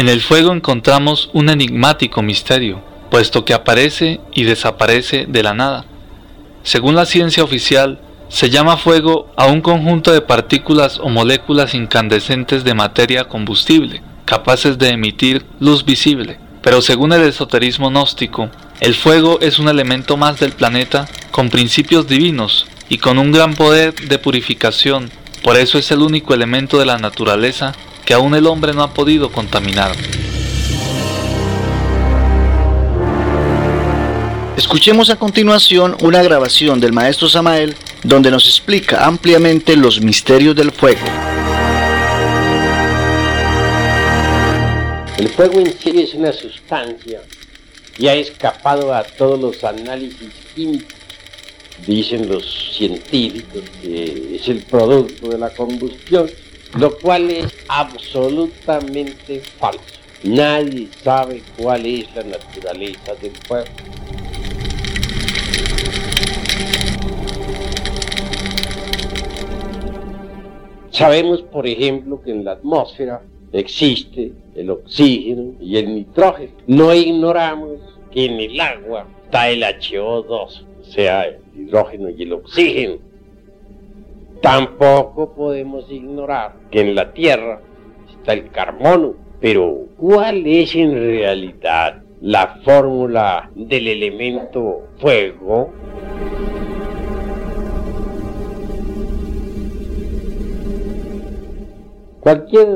En 0.06 0.12
el 0.12 0.20
fuego 0.20 0.52
encontramos 0.52 1.30
un 1.32 1.48
enigmático 1.48 2.22
misterio, 2.22 2.80
puesto 3.10 3.44
que 3.44 3.54
aparece 3.54 4.20
y 4.32 4.44
desaparece 4.44 5.26
de 5.26 5.42
la 5.42 5.52
nada. 5.52 5.84
Según 6.62 6.94
la 6.94 7.06
ciencia 7.06 7.42
oficial, 7.42 7.98
se 8.28 8.48
llama 8.48 8.76
fuego 8.76 9.32
a 9.36 9.46
un 9.46 9.60
conjunto 9.60 10.12
de 10.12 10.20
partículas 10.20 11.00
o 11.00 11.08
moléculas 11.08 11.74
incandescentes 11.74 12.62
de 12.62 12.72
materia 12.72 13.24
combustible, 13.24 14.00
capaces 14.26 14.78
de 14.78 14.90
emitir 14.90 15.44
luz 15.58 15.84
visible. 15.84 16.38
Pero 16.62 16.82
según 16.82 17.12
el 17.12 17.22
esoterismo 17.22 17.90
gnóstico, 17.90 18.48
el 18.78 18.94
fuego 18.94 19.40
es 19.40 19.58
un 19.58 19.66
elemento 19.66 20.16
más 20.16 20.38
del 20.38 20.52
planeta 20.52 21.08
con 21.32 21.50
principios 21.50 22.06
divinos 22.06 22.68
y 22.88 22.98
con 22.98 23.18
un 23.18 23.32
gran 23.32 23.54
poder 23.56 23.92
de 23.92 24.20
purificación. 24.20 25.10
Por 25.42 25.56
eso 25.56 25.78
es 25.78 25.90
el 25.90 25.98
único 25.98 26.32
elemento 26.32 26.78
de 26.78 26.86
la 26.86 26.98
naturaleza 26.98 27.72
que 28.06 28.14
aún 28.14 28.34
el 28.34 28.46
hombre 28.46 28.72
no 28.72 28.82
ha 28.82 28.94
podido 28.94 29.30
contaminar. 29.30 29.94
Escuchemos 34.56 35.10
a 35.10 35.16
continuación 35.16 35.96
una 36.00 36.22
grabación 36.22 36.80
del 36.80 36.92
maestro 36.92 37.28
Samael 37.28 37.76
donde 38.04 38.30
nos 38.30 38.46
explica 38.46 39.04
ampliamente 39.04 39.76
los 39.76 40.00
misterios 40.00 40.54
del 40.54 40.70
fuego. 40.70 41.04
El 45.18 45.28
fuego 45.30 45.60
en 45.60 45.78
sí 45.78 46.00
es 46.00 46.14
una 46.14 46.32
sustancia 46.32 47.20
y 47.98 48.06
ha 48.06 48.14
escapado 48.14 48.94
a 48.94 49.02
todos 49.02 49.40
los 49.40 49.64
análisis 49.64 50.30
químicos. 50.54 50.94
Dicen 51.86 52.28
los 52.28 52.74
científicos 52.76 53.62
que 53.82 54.36
es 54.36 54.48
el 54.48 54.60
producto 54.60 55.28
de 55.28 55.38
la 55.38 55.50
combustión 55.50 56.30
lo 56.74 56.96
cual 56.98 57.30
es 57.30 57.52
absolutamente 57.68 59.40
falso. 59.58 59.80
Nadie 60.24 60.88
sabe 61.02 61.42
cuál 61.56 61.86
es 61.86 62.14
la 62.14 62.24
naturaleza 62.24 63.14
del 63.20 63.32
fuego. 63.32 63.66
Sabemos, 70.90 71.42
por 71.42 71.66
ejemplo, 71.66 72.22
que 72.22 72.30
en 72.30 72.44
la 72.44 72.52
atmósfera 72.52 73.22
existe 73.52 74.32
el 74.54 74.70
oxígeno 74.70 75.52
y 75.60 75.76
el 75.76 75.94
nitrógeno. 75.94 76.52
No 76.66 76.94
ignoramos 76.94 77.80
que 78.10 78.24
en 78.24 78.40
el 78.40 78.58
agua 78.58 79.06
está 79.24 79.50
el 79.50 79.62
HO2, 79.62 80.26
o 80.26 80.84
sea, 80.84 81.24
el 81.24 81.36
hidrógeno 81.54 82.08
y 82.08 82.22
el 82.22 82.32
oxígeno. 82.32 82.96
Tampoco 84.46 85.34
podemos 85.34 85.90
ignorar 85.90 86.52
que 86.70 86.80
en 86.80 86.94
la 86.94 87.12
Tierra 87.12 87.60
está 88.08 88.32
el 88.32 88.48
carbono, 88.52 89.14
pero 89.40 89.76
¿cuál 89.96 90.46
es 90.46 90.72
en 90.76 90.94
realidad 90.94 92.04
la 92.20 92.60
fórmula 92.64 93.50
del 93.56 93.88
elemento 93.88 94.84
fuego? 94.98 95.72
Cualquier 102.26 102.66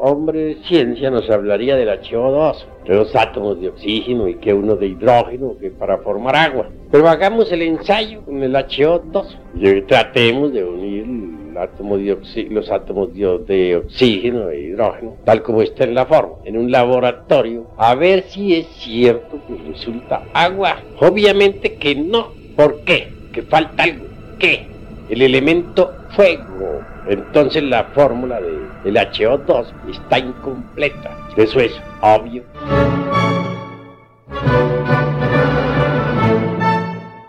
hombre 0.00 0.44
de 0.44 0.54
ciencia 0.62 1.10
nos 1.10 1.28
hablaría 1.28 1.74
del 1.74 1.88
HO2, 1.88 2.56
de 2.86 2.94
los 2.94 3.16
átomos 3.16 3.60
de 3.60 3.70
oxígeno 3.70 4.28
y 4.28 4.36
que 4.36 4.54
uno 4.54 4.76
de 4.76 4.86
hidrógeno 4.86 5.56
que 5.60 5.72
para 5.72 5.98
formar 5.98 6.36
agua. 6.36 6.68
Pero 6.88 7.08
hagamos 7.08 7.50
el 7.50 7.62
ensayo 7.62 8.22
con 8.22 8.40
el 8.40 8.54
HO2 8.54 9.26
y 9.56 9.80
tratemos 9.88 10.52
de 10.52 10.62
unir 10.62 11.04
los 12.48 12.70
átomos 12.70 13.12
de 13.12 13.76
oxígeno 13.76 14.50
e 14.50 14.60
hidrógeno 14.60 15.16
tal 15.24 15.42
como 15.42 15.62
está 15.62 15.82
en 15.82 15.96
la 15.96 16.06
forma, 16.06 16.34
en 16.44 16.56
un 16.56 16.70
laboratorio, 16.70 17.72
a 17.78 17.96
ver 17.96 18.22
si 18.28 18.54
es 18.54 18.68
cierto 18.68 19.40
que 19.48 19.68
resulta 19.68 20.26
agua. 20.32 20.76
Obviamente 21.00 21.74
que 21.74 21.96
no. 21.96 22.28
¿Por 22.54 22.84
qué? 22.84 23.08
Que 23.32 23.42
falta 23.42 23.82
algo. 23.82 24.04
¿Qué? 24.38 24.71
El 25.12 25.20
elemento 25.20 25.94
fuego 26.16 26.80
entonces 27.06 27.62
la 27.64 27.84
fórmula 27.94 28.40
del 28.40 28.96
HO2 28.96 29.66
está 29.90 30.18
incompleta. 30.18 31.28
Eso 31.36 31.60
es 31.60 31.78
obvio. 32.00 32.44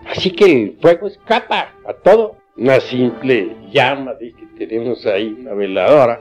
Así 0.09 0.31
que 0.31 0.45
el 0.45 0.77
fuego 0.81 1.07
escapa 1.07 1.73
a 1.85 1.93
todo. 1.93 2.37
Una 2.55 2.79
simple 2.79 3.53
llama 3.69 4.13
de 4.13 4.31
que 4.31 4.65
tenemos 4.65 5.05
ahí, 5.05 5.35
una 5.41 5.53
veladora, 5.53 6.19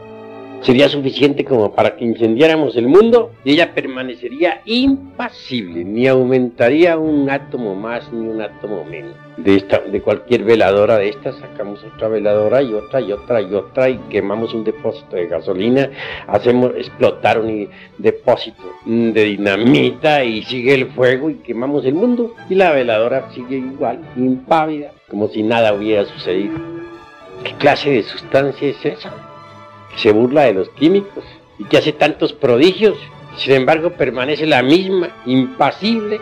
sería 0.63 0.89
suficiente 0.89 1.45
como 1.45 1.73
para 1.73 1.97
que 1.97 2.05
incendiáramos 2.05 2.77
el 2.77 2.87
mundo 2.87 3.33
y 3.45 3.53
ella 3.53 3.75
permanecería 3.75 4.63
impasible, 4.65 5.85
ni 5.85 6.07
aumentaría 6.07 6.97
un 6.97 7.29
átomo 7.29 7.75
más 7.75 8.13
ni 8.13 8.29
un 8.29 8.41
átomo 8.41 8.85
menos. 8.85 9.15
De, 9.37 9.57
esta, 9.57 9.81
de 9.81 10.01
cualquier 10.01 10.45
veladora 10.45 10.99
de 10.99 11.09
esta 11.09 11.33
sacamos 11.33 11.83
otra 11.85 12.09
veladora 12.09 12.63
y 12.63 12.73
otra 12.75 13.01
y 13.01 13.13
otra 13.13 13.41
y 13.41 13.55
otra 13.55 13.89
y 13.89 13.99
quemamos 14.11 14.55
un 14.55 14.63
depósito 14.63 15.17
de 15.17 15.27
gasolina, 15.27 15.91
hacemos 16.27 16.73
explotar 16.77 17.41
un 17.41 17.69
depósito 17.99 18.63
de 18.85 19.25
dinamita 19.25 20.23
y 20.23 20.43
sigue 20.43 20.75
el 20.75 20.87
fuego 20.93 21.31
y 21.31 21.37
quemamos 21.37 21.85
el 21.87 21.95
mundo 21.95 22.35
y 22.49 22.55
la 22.55 22.73
veladora 22.73 23.31
sigue 23.33 23.57
igual, 23.57 24.01
impávida, 24.17 24.93
como 25.09 25.29
si 25.29 25.43
nada 25.43 25.73
hubiera 25.75 26.05
sucedido. 26.05 26.59
¿Qué 27.43 27.53
clase 27.55 27.91
de 27.91 28.03
sustancia 28.05 28.69
es 28.69 28.85
esa? 28.85 29.32
Se 29.97 30.13
burla 30.13 30.43
de 30.43 30.55
los 30.55 30.69
químicos 30.71 31.25
y 31.59 31.65
que 31.65 31.79
hace 31.79 31.93
tantos 31.93 32.33
prodigios, 32.33 32.97
sin 33.37 33.55
embargo 33.55 33.91
permanece 33.91 34.47
la 34.47 34.63
misma, 34.63 35.11
impasible. 35.27 36.21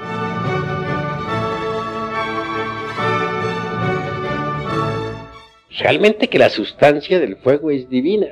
Realmente 5.79 6.29
que 6.29 6.39
la 6.39 6.51
sustancia 6.51 7.19
del 7.19 7.37
fuego 7.37 7.71
es 7.71 7.89
divina. 7.89 8.27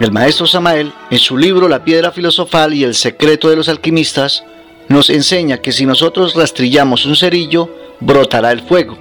El 0.00 0.12
maestro 0.12 0.46
Samael, 0.46 0.92
en 1.10 1.18
su 1.18 1.36
libro 1.36 1.68
La 1.68 1.84
piedra 1.84 2.10
filosofal 2.10 2.72
y 2.72 2.84
el 2.84 2.94
secreto 2.94 3.50
de 3.50 3.56
los 3.56 3.68
alquimistas, 3.68 4.44
nos 4.90 5.08
enseña 5.08 5.58
que 5.58 5.70
si 5.70 5.86
nosotros 5.86 6.34
rastrillamos 6.34 7.06
un 7.06 7.14
cerillo, 7.14 7.70
brotará 8.00 8.50
el 8.50 8.62
fuego. 8.62 8.98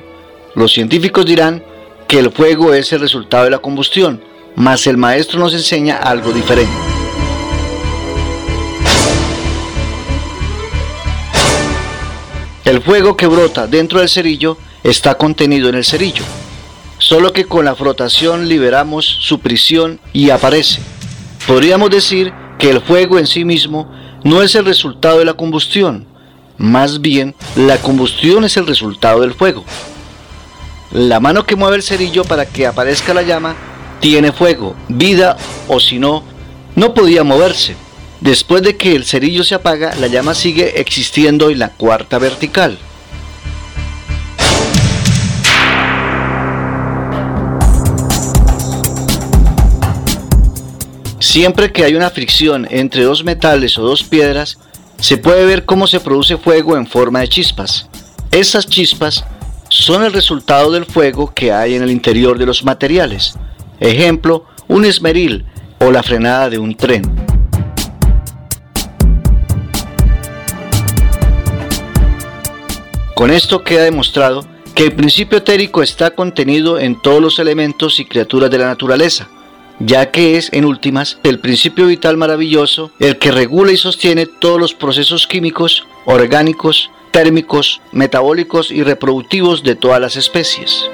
Los 0.54 0.72
científicos 0.72 1.26
dirán 1.26 1.64
que 2.08 2.20
el 2.20 2.32
fuego 2.32 2.76
es 2.76 2.94
el 2.94 3.00
resultado 3.00 3.46
de 3.46 3.50
la 3.50 3.58
combustión, 3.58 4.24
mas 4.56 4.86
el 4.86 4.98
maestro 4.98 5.40
nos 5.40 5.52
enseña 5.52 5.98
algo 5.98 6.32
diferente. 6.32 6.72
El 12.66 12.84
fuego 12.84 13.18
que 13.18 13.26
brota 13.26 13.66
dentro 13.66 14.00
del 14.00 14.10
cerillo 14.10 14.60
está 14.84 15.16
contenido 15.16 15.70
en 15.70 15.76
el 15.76 15.86
cerillo, 15.86 16.24
solo 17.00 17.34
que 17.34 17.46
con 17.46 17.66
la 17.66 17.74
frotación 17.74 18.48
liberamos 18.48 19.06
su 19.06 19.40
prisión 19.40 20.00
y 20.14 20.30
aparece. 20.30 20.82
Podríamos 21.48 21.90
decir 21.90 22.32
que 22.60 22.70
el 22.70 22.80
fuego 22.82 23.18
en 23.18 23.26
sí 23.26 23.44
mismo 23.44 23.92
no 24.24 24.42
es 24.42 24.56
el 24.56 24.66
resultado 24.66 25.20
de 25.20 25.26
la 25.26 25.34
combustión, 25.34 26.06
Más 26.58 27.00
bien, 27.00 27.36
la 27.56 27.78
combustión 27.78 28.44
es 28.44 28.58
el 28.58 28.68
resultado 28.68 29.22
del 29.22 29.34
fuego. 29.34 29.64
La 30.92 31.22
mano 31.22 31.46
que 31.46 31.56
mueve 31.56 31.78
el 31.78 31.84
cerillo 31.84 32.26
para 32.26 32.46
que 32.46 32.68
aparezca 32.68 33.14
la 33.14 33.22
llama 33.22 33.56
tiene 34.02 34.34
fuego, 34.34 34.76
vida 34.90 35.38
o 35.70 35.80
si 35.80 36.00
no, 36.00 36.24
no 36.76 36.94
podía 36.94 37.24
moverse. 37.24 37.76
Después 38.20 38.62
de 38.64 38.76
que 38.76 38.94
el 38.96 39.06
cerillo 39.06 39.46
se 39.46 39.56
apaga, 39.56 39.96
la 39.96 40.08
llama 40.08 40.34
sigue 40.34 40.82
existiendo 40.82 41.50
en 41.50 41.60
la 41.60 41.70
cuarta 41.70 42.18
vertical. 42.18 42.78
Siempre 51.32 51.72
que 51.72 51.84
hay 51.84 51.94
una 51.94 52.10
fricción 52.10 52.68
entre 52.72 53.04
dos 53.04 53.24
metales 53.24 53.78
o 53.78 53.84
dos 53.84 54.04
piedras, 54.04 54.58
se 54.98 55.16
puede 55.16 55.46
ver 55.46 55.64
cómo 55.64 55.86
se 55.86 56.00
produce 56.00 56.38
fuego 56.38 56.76
en 56.76 56.88
forma 56.88 57.20
de 57.20 57.28
chispas. 57.28 57.88
Esas 58.32 58.66
chispas 58.66 59.24
son 59.70 60.04
el 60.04 60.12
resultado 60.12 60.72
del 60.72 60.86
fuego 60.86 61.32
que 61.32 61.52
hay 61.52 61.76
en 61.76 61.84
el 61.84 61.92
interior 61.92 62.40
de 62.40 62.48
los 62.48 62.64
materiales. 62.64 63.36
Ejemplo, 63.80 64.48
un 64.68 64.86
esmeril 64.86 65.46
o 65.80 65.92
la 65.92 66.02
frenada 66.02 66.50
de 66.50 66.58
un 66.58 66.76
tren. 66.76 67.04
Con 73.14 73.30
esto 73.30 73.64
queda 73.64 73.84
demostrado 73.84 74.48
que 74.74 74.86
el 74.86 74.94
principio 74.94 75.38
etérico 75.38 75.84
está 75.84 76.10
contenido 76.10 76.80
en 76.80 77.00
todos 77.00 77.22
los 77.22 77.38
elementos 77.38 78.00
y 78.00 78.06
criaturas 78.06 78.50
de 78.50 78.58
la 78.58 78.66
naturaleza, 78.66 79.30
ya 79.80 80.12
que 80.12 80.38
es, 80.38 80.50
en 80.54 80.66
últimas, 80.66 81.20
el 81.24 81.40
principio 81.40 81.88
vital 81.88 82.18
maravilloso 82.18 82.92
el 83.00 83.18
que 83.18 83.32
regula 83.32 83.72
y 83.72 83.78
sostiene 83.78 84.26
todos 84.26 84.60
los 84.60 84.74
procesos 84.74 85.28
químicos, 85.28 85.86
orgánicos, 86.06 86.92
térmicos, 87.12 87.82
metabólicos 87.92 88.72
y 88.72 88.84
reproductivos 88.84 89.64
de 89.64 89.76
todas 89.76 90.00
las 90.00 90.16
especies. 90.16 90.90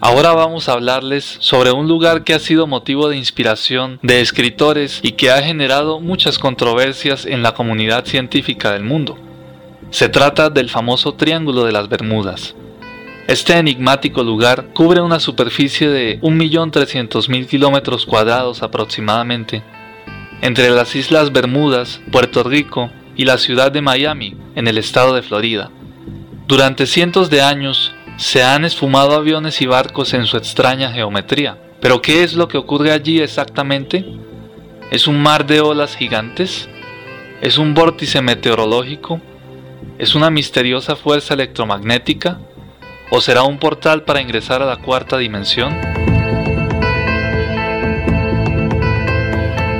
Ahora 0.00 0.32
vamos 0.32 0.68
a 0.68 0.74
hablarles 0.74 1.38
sobre 1.40 1.72
un 1.72 1.88
lugar 1.88 2.22
que 2.22 2.32
ha 2.32 2.38
sido 2.38 2.68
motivo 2.68 3.08
de 3.08 3.16
inspiración 3.16 3.98
de 4.00 4.20
escritores 4.20 5.00
y 5.02 5.12
que 5.12 5.32
ha 5.32 5.42
generado 5.42 5.98
muchas 5.98 6.38
controversias 6.38 7.26
en 7.26 7.42
la 7.42 7.52
comunidad 7.52 8.04
científica 8.04 8.72
del 8.72 8.84
mundo. 8.84 9.18
Se 9.90 10.08
trata 10.08 10.50
del 10.50 10.70
famoso 10.70 11.14
Triángulo 11.14 11.64
de 11.64 11.72
las 11.72 11.88
Bermudas. 11.88 12.54
Este 13.26 13.54
enigmático 13.54 14.22
lugar 14.22 14.68
cubre 14.72 15.00
una 15.00 15.18
superficie 15.18 15.88
de 15.88 16.20
1.300.000 16.20 17.48
kilómetros 17.48 18.06
cuadrados 18.06 18.62
aproximadamente, 18.62 19.64
entre 20.42 20.70
las 20.70 20.94
Islas 20.94 21.32
Bermudas, 21.32 22.00
Puerto 22.12 22.44
Rico 22.44 22.90
y 23.16 23.24
la 23.24 23.36
ciudad 23.36 23.72
de 23.72 23.82
Miami, 23.82 24.36
en 24.54 24.68
el 24.68 24.78
estado 24.78 25.14
de 25.14 25.22
Florida. 25.22 25.72
Durante 26.46 26.86
cientos 26.86 27.28
de 27.30 27.42
años, 27.42 27.92
se 28.18 28.42
han 28.42 28.64
esfumado 28.64 29.14
aviones 29.14 29.62
y 29.62 29.66
barcos 29.66 30.12
en 30.12 30.26
su 30.26 30.36
extraña 30.36 30.92
geometría. 30.92 31.56
Pero 31.80 32.02
¿qué 32.02 32.24
es 32.24 32.34
lo 32.34 32.48
que 32.48 32.58
ocurre 32.58 32.90
allí 32.90 33.20
exactamente? 33.20 34.04
¿Es 34.90 35.06
un 35.06 35.22
mar 35.22 35.46
de 35.46 35.60
olas 35.60 35.96
gigantes? 35.96 36.68
¿Es 37.40 37.58
un 37.58 37.74
vórtice 37.74 38.20
meteorológico? 38.20 39.20
¿Es 39.98 40.16
una 40.16 40.30
misteriosa 40.30 40.96
fuerza 40.96 41.34
electromagnética? 41.34 42.40
¿O 43.10 43.20
será 43.20 43.44
un 43.44 43.58
portal 43.58 44.02
para 44.02 44.20
ingresar 44.20 44.62
a 44.62 44.66
la 44.66 44.78
cuarta 44.78 45.16
dimensión? 45.16 45.78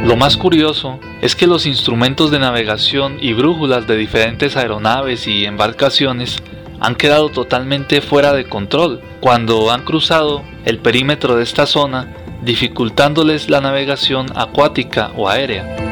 Lo 0.04 0.16
más 0.16 0.36
curioso 0.36 1.00
es 1.22 1.34
que 1.34 1.48
los 1.48 1.66
instrumentos 1.66 2.30
de 2.30 2.38
navegación 2.38 3.18
y 3.20 3.32
brújulas 3.32 3.88
de 3.88 3.96
diferentes 3.96 4.56
aeronaves 4.56 5.26
y 5.26 5.44
embarcaciones 5.44 6.40
han 6.80 6.94
quedado 6.94 7.28
totalmente 7.30 8.00
fuera 8.00 8.32
de 8.32 8.48
control 8.48 9.00
cuando 9.20 9.70
han 9.70 9.84
cruzado 9.84 10.42
el 10.64 10.78
perímetro 10.78 11.36
de 11.36 11.42
esta 11.42 11.66
zona, 11.66 12.14
dificultándoles 12.42 13.50
la 13.50 13.60
navegación 13.60 14.26
acuática 14.34 15.12
o 15.16 15.28
aérea. 15.28 15.88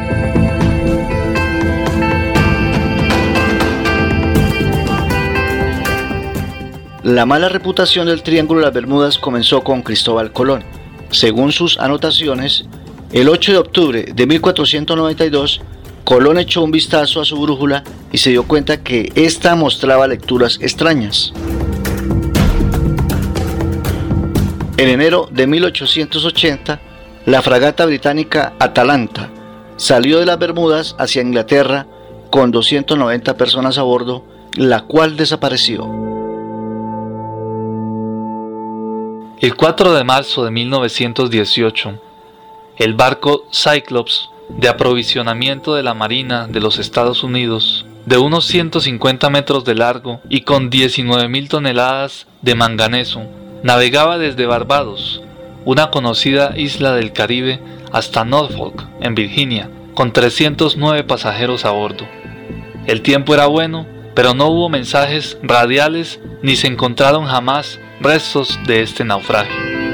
La 7.02 7.24
mala 7.24 7.48
reputación 7.48 8.08
del 8.08 8.24
Triángulo 8.24 8.60
de 8.60 8.66
las 8.66 8.74
Bermudas 8.74 9.16
comenzó 9.16 9.62
con 9.62 9.82
Cristóbal 9.82 10.32
Colón. 10.32 10.64
Según 11.10 11.52
sus 11.52 11.78
anotaciones, 11.78 12.64
el 13.12 13.28
8 13.28 13.52
de 13.52 13.58
octubre 13.58 14.06
de 14.12 14.26
1492 14.26 15.60
Colón 16.06 16.38
echó 16.38 16.62
un 16.62 16.70
vistazo 16.70 17.20
a 17.20 17.24
su 17.24 17.36
brújula 17.36 17.82
y 18.12 18.18
se 18.18 18.30
dio 18.30 18.44
cuenta 18.44 18.80
que 18.80 19.10
ésta 19.16 19.56
mostraba 19.56 20.06
lecturas 20.06 20.56
extrañas. 20.62 21.32
En 24.76 24.88
enero 24.88 25.28
de 25.32 25.48
1880, 25.48 26.80
la 27.24 27.42
fragata 27.42 27.84
británica 27.86 28.52
Atalanta 28.60 29.30
salió 29.78 30.20
de 30.20 30.26
las 30.26 30.38
Bermudas 30.38 30.94
hacia 30.96 31.22
Inglaterra 31.22 31.88
con 32.30 32.52
290 32.52 33.36
personas 33.36 33.76
a 33.76 33.82
bordo, 33.82 34.24
la 34.54 34.82
cual 34.82 35.16
desapareció. 35.16 35.86
El 39.40 39.56
4 39.56 39.92
de 39.92 40.04
marzo 40.04 40.44
de 40.44 40.52
1918, 40.52 42.00
el 42.78 42.94
barco 42.94 43.46
Cyclops 43.50 44.30
de 44.48 44.68
aprovisionamiento 44.68 45.74
de 45.74 45.82
la 45.82 45.94
Marina 45.94 46.46
de 46.46 46.60
los 46.60 46.78
Estados 46.78 47.22
Unidos, 47.22 47.86
de 48.06 48.18
unos 48.18 48.46
150 48.46 49.30
metros 49.30 49.64
de 49.64 49.74
largo 49.74 50.20
y 50.28 50.42
con 50.42 50.70
19.000 50.70 51.48
toneladas 51.48 52.26
de 52.42 52.54
manganeso, 52.54 53.22
navegaba 53.62 54.18
desde 54.18 54.46
Barbados, 54.46 55.22
una 55.64 55.90
conocida 55.90 56.54
isla 56.56 56.92
del 56.92 57.12
Caribe, 57.12 57.60
hasta 57.92 58.24
Norfolk, 58.24 58.86
en 59.00 59.14
Virginia, 59.14 59.70
con 59.94 60.12
309 60.12 61.04
pasajeros 61.04 61.64
a 61.64 61.70
bordo. 61.70 62.06
El 62.86 63.02
tiempo 63.02 63.34
era 63.34 63.46
bueno, 63.46 63.86
pero 64.14 64.34
no 64.34 64.46
hubo 64.46 64.68
mensajes 64.68 65.38
radiales 65.42 66.20
ni 66.42 66.56
se 66.56 66.68
encontraron 66.68 67.26
jamás 67.26 67.80
restos 68.00 68.58
de 68.66 68.82
este 68.82 69.04
naufragio. 69.04 69.85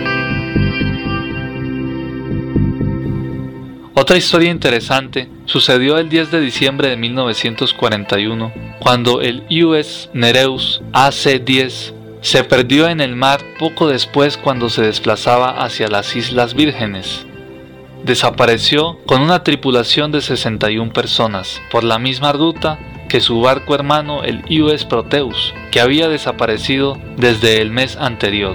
Otra 3.94 4.16
historia 4.16 4.50
interesante 4.50 5.28
sucedió 5.44 5.98
el 5.98 6.08
10 6.08 6.30
de 6.30 6.40
diciembre 6.40 6.88
de 6.88 6.96
1941, 6.96 8.50
cuando 8.78 9.20
el 9.20 9.44
US 9.64 10.08
Nereus 10.14 10.80
AC-10 10.94 11.92
se 12.22 12.42
perdió 12.42 12.88
en 12.88 13.02
el 13.02 13.16
mar 13.16 13.42
poco 13.58 13.88
después 13.88 14.38
cuando 14.38 14.70
se 14.70 14.80
desplazaba 14.80 15.62
hacia 15.62 15.88
las 15.88 16.16
Islas 16.16 16.54
Vírgenes. 16.54 17.26
Desapareció 18.02 18.98
con 19.04 19.20
una 19.20 19.42
tripulación 19.42 20.10
de 20.10 20.22
61 20.22 20.94
personas 20.94 21.60
por 21.70 21.84
la 21.84 21.98
misma 21.98 22.32
ruta 22.32 22.78
que 23.10 23.20
su 23.20 23.42
barco 23.42 23.74
hermano 23.74 24.22
el 24.24 24.42
US 24.62 24.86
Proteus, 24.86 25.52
que 25.70 25.80
había 25.80 26.08
desaparecido 26.08 26.98
desde 27.18 27.60
el 27.60 27.70
mes 27.70 27.96
anterior. 27.96 28.54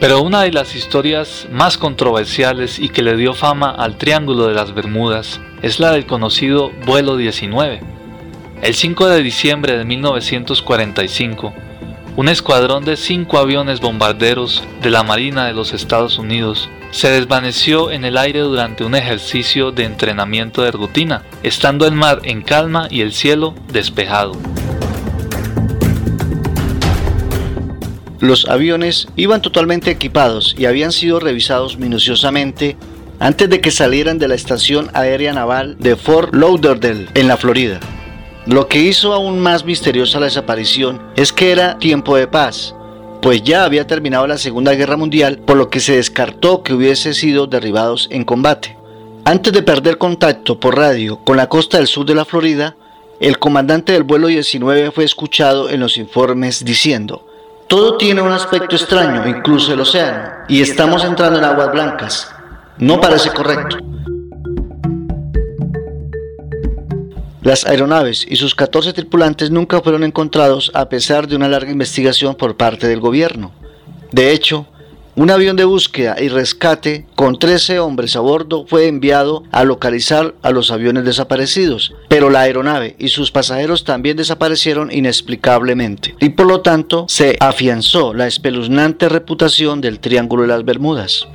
Pero 0.00 0.22
una 0.22 0.42
de 0.42 0.52
las 0.52 0.76
historias 0.76 1.48
más 1.50 1.76
controversiales 1.76 2.78
y 2.78 2.88
que 2.88 3.02
le 3.02 3.16
dio 3.16 3.34
fama 3.34 3.70
al 3.70 3.96
Triángulo 3.96 4.46
de 4.46 4.54
las 4.54 4.72
Bermudas 4.72 5.40
es 5.60 5.80
la 5.80 5.90
del 5.90 6.06
conocido 6.06 6.70
vuelo 6.86 7.16
19. 7.16 7.80
El 8.62 8.74
5 8.74 9.08
de 9.08 9.22
diciembre 9.22 9.76
de 9.76 9.84
1945, 9.84 11.52
un 12.16 12.28
escuadrón 12.28 12.84
de 12.84 12.96
cinco 12.96 13.38
aviones 13.38 13.80
bombarderos 13.80 14.62
de 14.82 14.90
la 14.90 15.02
Marina 15.02 15.46
de 15.46 15.52
los 15.52 15.72
Estados 15.72 16.18
Unidos 16.18 16.68
se 16.90 17.10
desvaneció 17.10 17.90
en 17.90 18.04
el 18.04 18.16
aire 18.16 18.40
durante 18.40 18.84
un 18.84 18.94
ejercicio 18.94 19.72
de 19.72 19.84
entrenamiento 19.84 20.62
de 20.62 20.70
rutina, 20.70 21.22
estando 21.42 21.86
el 21.86 21.92
mar 21.92 22.20
en 22.24 22.42
calma 22.42 22.88
y 22.90 23.02
el 23.02 23.12
cielo 23.12 23.54
despejado. 23.72 24.32
Los 28.20 28.48
aviones 28.48 29.06
iban 29.14 29.42
totalmente 29.42 29.92
equipados 29.92 30.54
y 30.58 30.66
habían 30.66 30.90
sido 30.90 31.20
revisados 31.20 31.78
minuciosamente 31.78 32.76
antes 33.20 33.48
de 33.48 33.60
que 33.60 33.70
salieran 33.70 34.18
de 34.18 34.26
la 34.26 34.34
estación 34.34 34.90
aérea 34.92 35.32
naval 35.32 35.76
de 35.78 35.94
Fort 35.94 36.34
Lauderdale, 36.34 37.06
en 37.14 37.28
la 37.28 37.36
Florida. 37.36 37.78
Lo 38.46 38.66
que 38.66 38.80
hizo 38.80 39.12
aún 39.12 39.38
más 39.38 39.64
misteriosa 39.64 40.18
la 40.18 40.26
desaparición 40.26 41.00
es 41.16 41.32
que 41.32 41.52
era 41.52 41.78
tiempo 41.78 42.16
de 42.16 42.26
paz, 42.26 42.74
pues 43.22 43.42
ya 43.42 43.64
había 43.64 43.86
terminado 43.86 44.26
la 44.26 44.38
Segunda 44.38 44.74
Guerra 44.74 44.96
Mundial, 44.96 45.38
por 45.38 45.56
lo 45.56 45.70
que 45.70 45.80
se 45.80 45.96
descartó 45.96 46.62
que 46.62 46.72
hubiese 46.72 47.14
sido 47.14 47.46
derribados 47.46 48.08
en 48.10 48.24
combate. 48.24 48.76
Antes 49.24 49.52
de 49.52 49.62
perder 49.62 49.98
contacto 49.98 50.58
por 50.58 50.76
radio 50.76 51.18
con 51.24 51.36
la 51.36 51.48
costa 51.48 51.76
del 51.76 51.86
sur 51.86 52.06
de 52.06 52.14
la 52.14 52.24
Florida, 52.24 52.76
el 53.20 53.38
comandante 53.38 53.92
del 53.92 54.04
vuelo 54.04 54.28
19 54.28 54.90
fue 54.92 55.04
escuchado 55.04 55.68
en 55.68 55.80
los 55.80 55.98
informes 55.98 56.64
diciendo, 56.64 57.27
todo 57.68 57.98
tiene 57.98 58.22
un 58.22 58.32
aspecto 58.32 58.76
extraño, 58.76 59.28
incluso 59.28 59.74
el 59.74 59.80
océano, 59.80 60.30
y 60.48 60.62
estamos 60.62 61.04
entrando 61.04 61.38
en 61.38 61.44
aguas 61.44 61.70
blancas. 61.70 62.34
No 62.78 63.00
parece 63.00 63.30
correcto. 63.30 63.76
Las 67.42 67.66
aeronaves 67.66 68.26
y 68.28 68.36
sus 68.36 68.54
14 68.54 68.92
tripulantes 68.92 69.50
nunca 69.50 69.80
fueron 69.80 70.02
encontrados 70.02 70.70
a 70.74 70.88
pesar 70.88 71.28
de 71.28 71.36
una 71.36 71.48
larga 71.48 71.70
investigación 71.70 72.34
por 72.34 72.56
parte 72.56 72.88
del 72.88 73.00
gobierno. 73.00 73.52
De 74.12 74.32
hecho, 74.32 74.66
un 75.18 75.32
avión 75.32 75.56
de 75.56 75.64
búsqueda 75.64 76.14
y 76.20 76.28
rescate 76.28 77.04
con 77.16 77.40
13 77.40 77.80
hombres 77.80 78.14
a 78.14 78.20
bordo 78.20 78.66
fue 78.68 78.86
enviado 78.86 79.42
a 79.50 79.64
localizar 79.64 80.36
a 80.42 80.52
los 80.52 80.70
aviones 80.70 81.04
desaparecidos, 81.04 81.92
pero 82.08 82.30
la 82.30 82.42
aeronave 82.42 82.94
y 83.00 83.08
sus 83.08 83.32
pasajeros 83.32 83.82
también 83.82 84.16
desaparecieron 84.16 84.92
inexplicablemente, 84.92 86.14
y 86.20 86.28
por 86.28 86.46
lo 86.46 86.60
tanto 86.60 87.06
se 87.08 87.36
afianzó 87.40 88.14
la 88.14 88.28
espeluznante 88.28 89.08
reputación 89.08 89.80
del 89.80 89.98
Triángulo 89.98 90.42
de 90.42 90.48
las 90.48 90.64
Bermudas. 90.64 91.26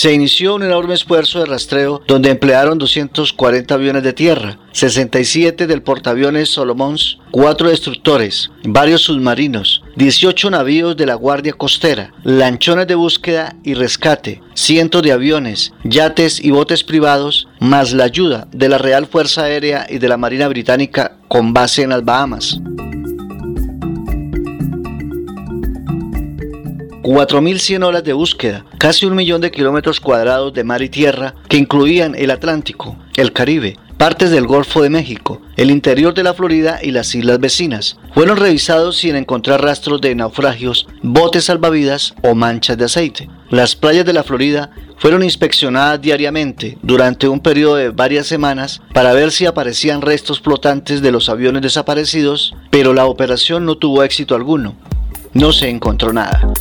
Se 0.00 0.14
inició 0.14 0.54
un 0.54 0.62
enorme 0.62 0.94
esfuerzo 0.94 1.40
de 1.40 1.44
rastreo 1.44 2.00
donde 2.08 2.30
emplearon 2.30 2.78
240 2.78 3.74
aviones 3.74 4.02
de 4.02 4.14
tierra, 4.14 4.58
67 4.72 5.66
del 5.66 5.82
portaaviones 5.82 6.48
Solomons, 6.48 7.18
4 7.32 7.68
destructores, 7.68 8.50
varios 8.64 9.02
submarinos, 9.02 9.82
18 9.96 10.52
navíos 10.52 10.96
de 10.96 11.04
la 11.04 11.16
Guardia 11.16 11.52
Costera, 11.52 12.14
lanchones 12.24 12.86
de 12.86 12.94
búsqueda 12.94 13.56
y 13.62 13.74
rescate, 13.74 14.40
cientos 14.54 15.02
de 15.02 15.12
aviones, 15.12 15.74
yates 15.84 16.42
y 16.42 16.50
botes 16.50 16.82
privados, 16.82 17.46
más 17.58 17.92
la 17.92 18.04
ayuda 18.04 18.48
de 18.52 18.70
la 18.70 18.78
Real 18.78 19.06
Fuerza 19.06 19.42
Aérea 19.42 19.86
y 19.86 19.98
de 19.98 20.08
la 20.08 20.16
Marina 20.16 20.48
Británica 20.48 21.18
con 21.28 21.52
base 21.52 21.82
en 21.82 21.90
las 21.90 22.02
Bahamas. 22.02 22.58
4.100 27.02 27.84
horas 27.84 28.04
de 28.04 28.12
búsqueda, 28.12 28.64
casi 28.78 29.06
un 29.06 29.14
millón 29.14 29.40
de 29.40 29.50
kilómetros 29.50 30.00
cuadrados 30.00 30.52
de 30.52 30.64
mar 30.64 30.82
y 30.82 30.90
tierra 30.90 31.34
que 31.48 31.56
incluían 31.56 32.14
el 32.14 32.30
Atlántico, 32.30 32.96
el 33.16 33.32
Caribe, 33.32 33.78
partes 33.96 34.30
del 34.30 34.46
Golfo 34.46 34.82
de 34.82 34.90
México, 34.90 35.40
el 35.56 35.70
interior 35.70 36.12
de 36.12 36.22
la 36.22 36.34
Florida 36.34 36.78
y 36.82 36.90
las 36.90 37.14
islas 37.14 37.40
vecinas. 37.40 37.98
Fueron 38.14 38.36
revisados 38.36 38.98
sin 38.98 39.16
encontrar 39.16 39.62
rastros 39.62 40.00
de 40.00 40.14
naufragios, 40.14 40.86
botes 41.02 41.44
salvavidas 41.44 42.14
o 42.22 42.34
manchas 42.34 42.76
de 42.76 42.84
aceite. 42.84 43.30
Las 43.48 43.76
playas 43.76 44.04
de 44.04 44.12
la 44.12 44.22
Florida 44.22 44.70
fueron 44.96 45.22
inspeccionadas 45.22 46.00
diariamente 46.00 46.76
durante 46.82 47.28
un 47.28 47.40
periodo 47.40 47.76
de 47.76 47.90
varias 47.90 48.26
semanas 48.26 48.82
para 48.92 49.14
ver 49.14 49.32
si 49.32 49.46
aparecían 49.46 50.02
restos 50.02 50.40
flotantes 50.40 51.00
de 51.00 51.12
los 51.12 51.30
aviones 51.30 51.62
desaparecidos, 51.62 52.54
pero 52.70 52.92
la 52.92 53.06
operación 53.06 53.64
no 53.64 53.76
tuvo 53.76 54.02
éxito 54.02 54.34
alguno. 54.34 54.76
No 55.32 55.52
se 55.52 55.68
encontró 55.68 56.12
nada. 56.12 56.52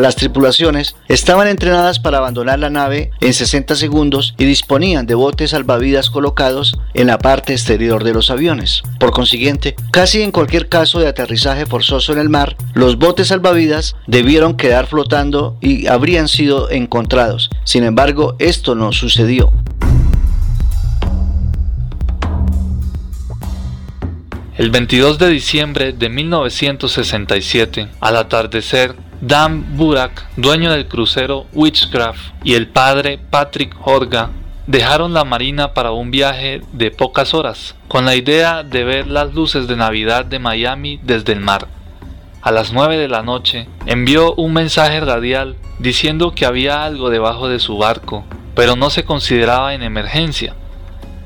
Las 0.00 0.16
tripulaciones 0.16 0.96
estaban 1.08 1.46
entrenadas 1.46 1.98
para 1.98 2.16
abandonar 2.16 2.58
la 2.58 2.70
nave 2.70 3.10
en 3.20 3.34
60 3.34 3.74
segundos 3.74 4.34
y 4.38 4.46
disponían 4.46 5.04
de 5.04 5.14
botes 5.14 5.50
salvavidas 5.50 6.08
colocados 6.08 6.78
en 6.94 7.08
la 7.08 7.18
parte 7.18 7.52
exterior 7.52 8.02
de 8.02 8.14
los 8.14 8.30
aviones. 8.30 8.82
Por 8.98 9.10
consiguiente, 9.10 9.76
casi 9.90 10.22
en 10.22 10.30
cualquier 10.30 10.70
caso 10.70 11.00
de 11.00 11.08
aterrizaje 11.08 11.66
forzoso 11.66 12.14
en 12.14 12.18
el 12.18 12.30
mar, 12.30 12.56
los 12.72 12.96
botes 12.96 13.28
salvavidas 13.28 13.94
debieron 14.06 14.56
quedar 14.56 14.86
flotando 14.86 15.58
y 15.60 15.86
habrían 15.86 16.28
sido 16.28 16.70
encontrados. 16.70 17.50
Sin 17.64 17.84
embargo, 17.84 18.36
esto 18.38 18.74
no 18.74 18.92
sucedió. 18.92 19.52
El 24.56 24.70
22 24.70 25.18
de 25.18 25.28
diciembre 25.28 25.92
de 25.92 26.08
1967, 26.08 27.88
al 28.00 28.16
atardecer, 28.16 29.09
Dan 29.20 29.76
Burak, 29.76 30.26
dueño 30.36 30.72
del 30.72 30.88
crucero 30.88 31.44
Witchcraft, 31.52 32.32
y 32.42 32.54
el 32.54 32.68
padre 32.68 33.18
Patrick 33.18 33.76
Horga 33.84 34.30
dejaron 34.66 35.12
la 35.12 35.24
marina 35.24 35.74
para 35.74 35.90
un 35.90 36.10
viaje 36.10 36.62
de 36.72 36.90
pocas 36.90 37.34
horas, 37.34 37.74
con 37.86 38.06
la 38.06 38.14
idea 38.14 38.62
de 38.62 38.82
ver 38.82 39.08
las 39.08 39.34
luces 39.34 39.66
de 39.68 39.76
Navidad 39.76 40.24
de 40.24 40.38
Miami 40.38 41.00
desde 41.02 41.34
el 41.34 41.40
mar. 41.40 41.68
A 42.40 42.50
las 42.50 42.72
9 42.72 42.96
de 42.96 43.08
la 43.08 43.22
noche 43.22 43.68
envió 43.84 44.32
un 44.36 44.54
mensaje 44.54 45.00
radial 45.00 45.56
diciendo 45.78 46.32
que 46.34 46.46
había 46.46 46.84
algo 46.84 47.10
debajo 47.10 47.48
de 47.48 47.58
su 47.58 47.76
barco, 47.76 48.24
pero 48.54 48.74
no 48.74 48.88
se 48.88 49.04
consideraba 49.04 49.74
en 49.74 49.82
emergencia. 49.82 50.54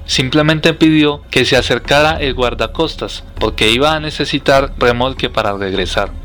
Simplemente 0.04 0.74
pidió 0.74 1.22
que 1.30 1.44
se 1.44 1.56
acercara 1.56 2.16
el 2.20 2.34
guardacostas 2.34 3.22
porque 3.38 3.70
iba 3.70 3.94
a 3.94 4.00
necesitar 4.00 4.72
remolque 4.78 5.30
para 5.30 5.56
regresar. 5.56 6.23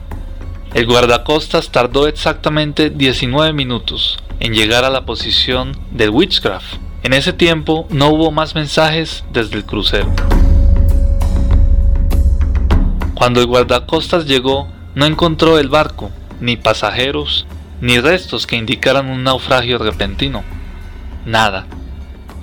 El 0.73 0.85
guardacostas 0.85 1.71
tardó 1.71 2.07
exactamente 2.07 2.91
19 2.91 3.53
minutos 3.53 4.19
en 4.39 4.53
llegar 4.53 4.85
a 4.85 4.91
la 4.91 5.03
posición 5.03 5.75
del 5.89 6.11
Witchcraft. 6.11 6.75
En 7.01 7.13
ese 7.13 7.33
tiempo 7.33 7.87
no 7.89 8.09
hubo 8.09 8.29
más 8.29 8.53
mensajes 8.53 9.23
desde 9.33 9.55
el 9.55 9.65
crucero. 9.65 10.13
Cuando 13.15 13.41
el 13.41 13.47
guardacostas 13.47 14.27
llegó, 14.27 14.69
no 14.93 15.07
encontró 15.07 15.57
el 15.57 15.69
barco, 15.69 16.11
ni 16.39 16.55
pasajeros, 16.55 17.47
ni 17.81 17.99
restos 17.99 18.45
que 18.45 18.55
indicaran 18.55 19.09
un 19.09 19.23
naufragio 19.23 19.79
repentino. 19.79 20.43
Nada. 21.25 21.65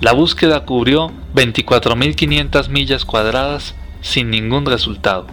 La 0.01 0.11
búsqueda 0.11 0.65
cubrió 0.65 1.13
24.500 1.33 2.67
millas 2.67 3.05
cuadradas 3.05 3.73
sin 4.01 4.29
ningún 4.29 4.65
resultado. 4.65 5.27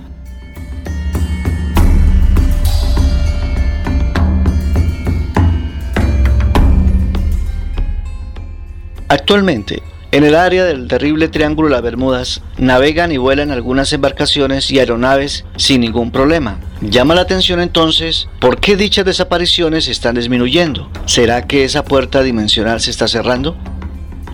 Actualmente, 9.15 9.81
en 10.11 10.25
el 10.25 10.35
área 10.35 10.65
del 10.65 10.89
terrible 10.89 11.29
Triángulo 11.29 11.69
de 11.69 11.75
las 11.75 11.83
Bermudas, 11.83 12.41
navegan 12.59 13.13
y 13.13 13.17
vuelan 13.17 13.53
algunas 13.53 13.93
embarcaciones 13.93 14.73
y 14.73 14.81
aeronaves 14.81 15.45
sin 15.55 15.83
ningún 15.83 16.11
problema. 16.11 16.59
Llama 16.81 17.15
la 17.15 17.21
atención 17.21 17.61
entonces 17.61 18.27
por 18.41 18.59
qué 18.59 18.75
dichas 18.75 19.05
desapariciones 19.05 19.87
están 19.87 20.17
disminuyendo. 20.17 20.91
¿Será 21.07 21.47
que 21.47 21.63
esa 21.63 21.85
puerta 21.85 22.25
dimensional 22.25 22.81
se 22.81 22.91
está 22.91 23.07
cerrando? 23.07 23.57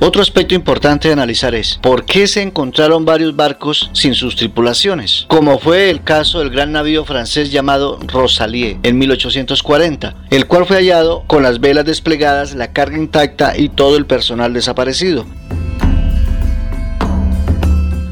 Otro 0.02 0.22
aspecto 0.22 0.54
importante 0.54 1.08
de 1.08 1.12
analizar 1.12 1.54
es 1.54 1.78
por 1.82 2.06
qué 2.06 2.26
se 2.26 2.40
encontraron 2.40 3.04
varios 3.04 3.36
barcos 3.36 3.90
sin 3.92 4.14
sus 4.14 4.34
tripulaciones, 4.34 5.26
como 5.28 5.58
fue 5.58 5.90
el 5.90 6.02
caso 6.02 6.38
del 6.38 6.48
gran 6.48 6.72
navío 6.72 7.04
francés 7.04 7.52
llamado 7.52 7.98
Rosalie 8.06 8.78
en 8.82 8.96
1840, 8.96 10.14
el 10.30 10.46
cual 10.46 10.64
fue 10.64 10.78
hallado 10.78 11.24
con 11.26 11.42
las 11.42 11.60
velas 11.60 11.84
desplegadas, 11.84 12.54
la 12.54 12.72
carga 12.72 12.96
intacta 12.96 13.58
y 13.58 13.68
todo 13.68 13.98
el 13.98 14.06
personal 14.06 14.54
desaparecido. 14.54 15.26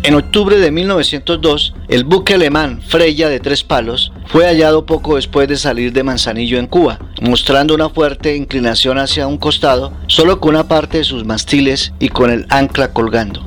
En 0.09 0.15
octubre 0.15 0.57
de 0.57 0.71
1902, 0.71 1.75
el 1.89 2.05
buque 2.05 2.33
alemán 2.33 2.81
Freya 2.81 3.29
de 3.29 3.41
tres 3.41 3.63
palos 3.63 4.11
fue 4.25 4.47
hallado 4.47 4.87
poco 4.87 5.17
después 5.17 5.49
de 5.49 5.59
salir 5.59 5.93
de 5.93 6.03
Manzanillo 6.03 6.59
en 6.59 6.67
Cuba, 6.67 6.99
mostrando 7.21 7.75
una 7.75 7.91
fuerte 7.91 8.35
inclinación 8.35 8.97
hacia 8.97 9.27
un 9.27 9.37
costado, 9.37 9.93
solo 10.07 10.41
con 10.41 10.55
una 10.55 10.67
parte 10.67 10.97
de 10.97 11.05
sus 11.05 11.27
mastiles 11.27 11.93
y 11.99 12.09
con 12.09 12.31
el 12.31 12.47
ancla 12.49 12.95
colgando. 12.95 13.47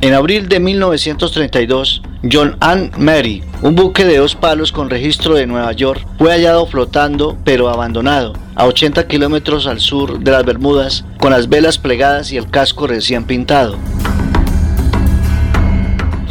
En 0.00 0.14
abril 0.14 0.48
de 0.48 0.60
1932, 0.60 2.00
John 2.32 2.56
Ann 2.60 2.90
Mary, 2.96 3.44
un 3.60 3.74
buque 3.74 4.06
de 4.06 4.16
dos 4.16 4.34
palos 4.34 4.72
con 4.72 4.88
registro 4.88 5.34
de 5.34 5.46
Nueva 5.46 5.72
York, 5.72 6.06
fue 6.16 6.30
hallado 6.30 6.64
flotando 6.64 7.36
pero 7.44 7.68
abandonado 7.68 8.32
a 8.54 8.64
80 8.64 9.06
kilómetros 9.08 9.66
al 9.66 9.80
sur 9.80 10.20
de 10.20 10.30
las 10.30 10.46
Bermudas, 10.46 11.04
con 11.18 11.32
las 11.32 11.50
velas 11.50 11.76
plegadas 11.76 12.32
y 12.32 12.38
el 12.38 12.48
casco 12.48 12.86
recién 12.86 13.24
pintado. 13.24 13.76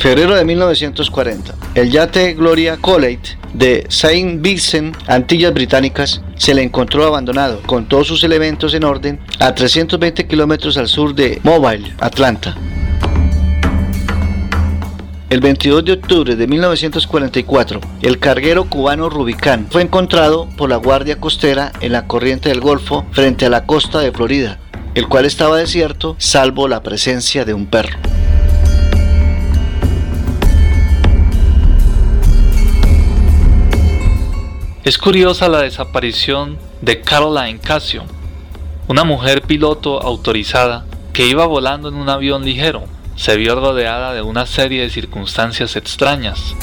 Febrero 0.02 0.34
de 0.34 0.44
1940, 0.44 1.54
el 1.76 1.92
yate 1.92 2.34
Gloria 2.34 2.78
Collate 2.78 3.38
de 3.54 3.86
Saint 3.88 4.42
Vincent, 4.42 4.98
Antillas 5.06 5.54
Británicas, 5.54 6.24
se 6.38 6.56
le 6.56 6.64
encontró 6.64 7.06
abandonado 7.06 7.62
con 7.68 7.88
todos 7.88 8.08
sus 8.08 8.24
elementos 8.24 8.74
en 8.74 8.84
orden 8.84 9.20
a 9.38 9.54
320 9.54 10.26
kilómetros 10.26 10.78
al 10.78 10.88
sur 10.88 11.14
de 11.14 11.40
Mobile, 11.44 11.94
Atlanta. 12.00 12.58
El 15.30 15.40
22 15.40 15.86
de 15.86 15.92
octubre 15.92 16.36
de 16.36 16.48
1944, 16.48 17.80
el 18.02 18.18
carguero 18.18 18.66
cubano 18.66 19.08
Rubicán 19.08 19.68
fue 19.70 19.84
encontrado 19.84 20.50
por 20.58 20.72
la 20.72 20.78
Guardia 20.78 21.20
Costera 21.20 21.74
en 21.80 21.92
la 21.92 22.08
corriente 22.08 22.50
del 22.50 22.60
Golfo 22.60 23.06
frente 23.12 23.46
a 23.46 23.52
la 23.52 23.68
costa 23.68 24.00
de 24.00 24.12
Florida, 24.12 24.58
el 24.96 25.08
cual 25.08 25.26
estaba 25.26 25.58
desierto 25.58 26.16
salvo 26.18 26.68
la 26.68 26.82
presencia 26.82 27.46
de 27.46 27.54
un 27.54 27.68
perro. 27.68 28.00
Es 34.84 34.98
curiosa 34.98 35.48
la 35.48 35.60
desaparición 35.60 36.58
de 36.82 37.02
Caroline 37.02 37.60
Casio, 37.60 38.04
una 38.88 39.04
mujer 39.04 39.44
piloto 39.44 40.02
autorizada 40.02 40.86
que 41.14 41.28
iba 41.28 41.46
volando 41.46 41.90
en 41.90 41.94
un 41.94 42.10
avión 42.10 42.44
ligero. 42.44 42.86
Se 43.16 43.38
vio 43.38 43.54
rodeada 43.54 44.12
de 44.16 44.24
una 44.24 44.48
serie 44.48 44.82
de 44.82 44.90
circunstancias 44.90 45.76
extrañas. 45.76 46.56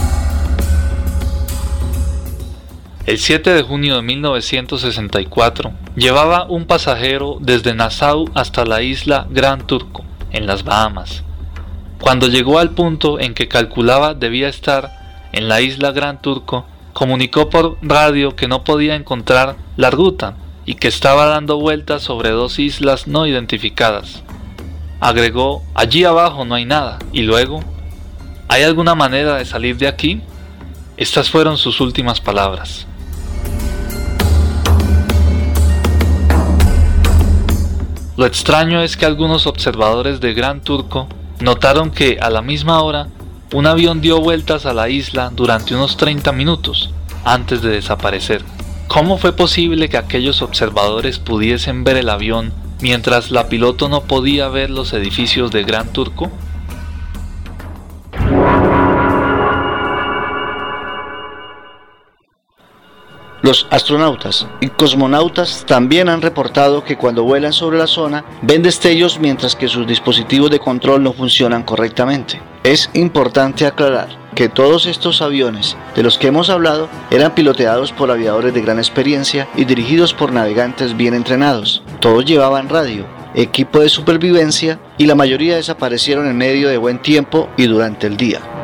El 3.07 3.20
7 3.20 3.54
de 3.54 3.62
junio 3.62 3.94
de 3.94 4.02
1964 4.02 5.70
llevaba 5.94 6.44
un 6.46 6.66
pasajero 6.66 7.38
desde 7.40 7.76
Nassau 7.76 8.24
hasta 8.35 8.64
la 8.64 8.83
isla 8.83 9.28
Gran 9.31 9.64
Turco, 9.64 10.04
en 10.33 10.48
las 10.48 10.64
Bahamas. 10.64 11.22
Cuando 12.00 12.26
llegó 12.26 12.59
al 12.59 12.70
punto 12.70 13.20
en 13.20 13.35
que 13.35 13.46
calculaba 13.46 14.14
debía 14.14 14.48
estar 14.48 15.28
en 15.31 15.48
la 15.48 15.61
isla 15.61 15.92
Gran 15.92 16.20
Turco, 16.20 16.66
comunicó 16.92 17.51
por 17.51 17.79
radio 17.83 18.37
que 18.37 18.48
no 18.48 18.64
podía 18.64 18.94
encontrar 18.94 19.57
la 19.77 19.90
ruta 19.90 20.37
y 20.64 20.74
que 20.74 20.88
estaba 20.88 21.27
dando 21.27 21.59
vueltas 21.59 22.03
sobre 22.03 22.31
dos 22.31 22.59
islas 22.59 23.07
no 23.07 23.27
identificadas. 23.27 24.22
Agregó, 25.01 25.62
allí 25.74 26.05
abajo 26.05 26.44
no 26.44 26.57
hay 26.57 26.64
nada, 26.64 26.98
y 27.12 27.22
luego, 27.22 27.61
¿hay 28.48 28.64
alguna 28.64 28.94
manera 28.94 29.37
de 29.37 29.44
salir 29.44 29.77
de 29.77 29.88
aquí? 29.88 30.20
Estas 30.96 31.31
fueron 31.31 31.57
sus 31.57 31.81
últimas 31.81 32.20
palabras. 32.20 32.87
Lo 38.16 38.27
extraño 38.27 38.83
es 38.83 38.96
que 38.96 39.07
algunos 39.07 39.46
observadores 39.46 40.18
de 40.18 40.35
Gran 40.35 40.61
Turco 40.61 41.07
notaron 41.38 41.92
que 41.92 42.18
a 42.20 42.31
la 42.31 42.42
misma 42.42 42.83
hora 42.83 43.07
un 43.52 43.66
avión 43.66 44.00
dio 44.00 44.20
vueltas 44.20 44.66
a 44.66 44.74
la 44.74 44.88
isla 44.90 45.30
durante 45.34 45.74
unos 45.74 45.96
30 45.96 46.32
minutos 46.32 46.90
antes 47.24 47.62
de 47.62 47.70
desaparecer. 47.70 48.42
¿Cómo 48.88 49.18
fue 49.18 49.32
posible 49.32 49.88
que 49.88 49.96
aquellos 49.96 50.42
observadores 50.42 51.18
pudiesen 51.18 51.84
ver 51.84 51.96
el 51.96 52.11
avión 52.11 52.52
mientras 52.80 53.30
la 53.30 53.48
piloto 53.48 53.88
no 53.88 54.02
podía 54.02 54.48
ver 54.48 54.70
los 54.70 54.92
edificios 54.92 55.50
de 55.50 55.64
Gran 55.64 55.92
Turco? 55.92 56.30
Los 63.48 63.66
astronautas 63.70 64.46
y 64.61 64.68
cosmonautas 64.68 65.64
también 65.66 66.11
han 66.11 66.20
reportado 66.20 66.84
que 66.84 66.98
cuando 66.98 67.24
vuelan 67.24 67.54
sobre 67.54 67.78
la 67.78 67.87
zona 67.87 68.22
ven 68.42 68.62
destellos 68.62 69.18
mientras 69.18 69.56
que 69.56 69.68
sus 69.68 69.87
dispositivos 69.87 70.50
de 70.50 70.58
control 70.58 71.02
no 71.02 71.14
funcionan 71.14 71.62
correctamente. 71.62 72.42
Es 72.62 72.90
importante 72.92 73.64
aclarar 73.64 74.11
que 74.34 74.50
todos 74.50 74.84
estos 74.84 75.22
aviones 75.22 75.78
de 75.96 76.02
los 76.02 76.18
que 76.18 76.26
hemos 76.26 76.50
hablado 76.50 76.90
eran 77.11 77.34
piloteados 77.34 77.90
por 77.90 78.11
aviadores 78.11 78.52
de 78.52 78.61
gran 78.61 78.76
experiencia 78.76 79.48
y 79.56 79.64
dirigidos 79.64 80.12
por 80.12 80.30
navegantes 80.30 80.94
bien 80.94 81.14
entrenados. 81.14 81.82
Todos 82.00 82.26
llevaban 82.26 82.68
radio, 82.68 83.06
equipo 83.34 83.80
de 83.80 83.88
supervivencia 83.88 84.78
y 84.98 85.06
la 85.06 85.14
mayoría 85.14 85.56
desaparecieron 85.56 86.26
en 86.26 86.37
medio 86.37 86.68
de 86.68 86.76
buen 86.76 87.00
tiempo 87.00 87.48
y 87.56 87.64
durante 87.64 88.08
el 88.08 88.18
día. 88.18 88.58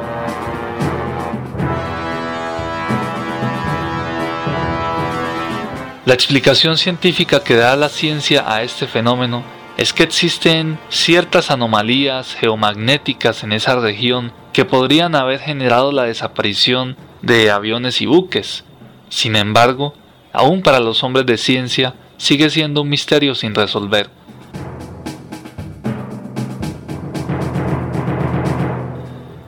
La 6.07 6.13
explicación 6.13 6.77
científica 6.77 7.43
que 7.43 7.57
da 7.57 7.77
la 7.77 7.89
ciencia 7.89 8.45
a 8.47 8.63
este 8.63 8.87
fenómeno 8.87 9.43
es 9.79 9.95
que 9.95 10.03
existen 10.03 10.79
ciertas 10.91 11.51
anomalías 11.51 12.35
geomagnéticas 12.35 13.43
en 13.43 13.53
esa 13.53 13.77
región 13.77 14.31
que 14.53 14.67
podrían 14.67 15.15
haber 15.15 15.41
generado 15.41 15.93
la 15.93 16.03
desaparición 16.03 16.99
de 17.23 17.51
aviones 17.51 18.03
y 18.03 18.07
buques. 18.07 18.65
Sin 19.09 19.35
embargo, 19.35 19.95
aún 20.35 20.61
para 20.61 20.79
los 20.79 21.03
hombres 21.03 21.25
de 21.25 21.39
ciencia 21.39 21.95
sigue 22.19 22.51
siendo 22.51 22.83
un 22.83 22.91
misterio 22.91 23.35
sin 23.35 23.55
resolver. 23.55 24.11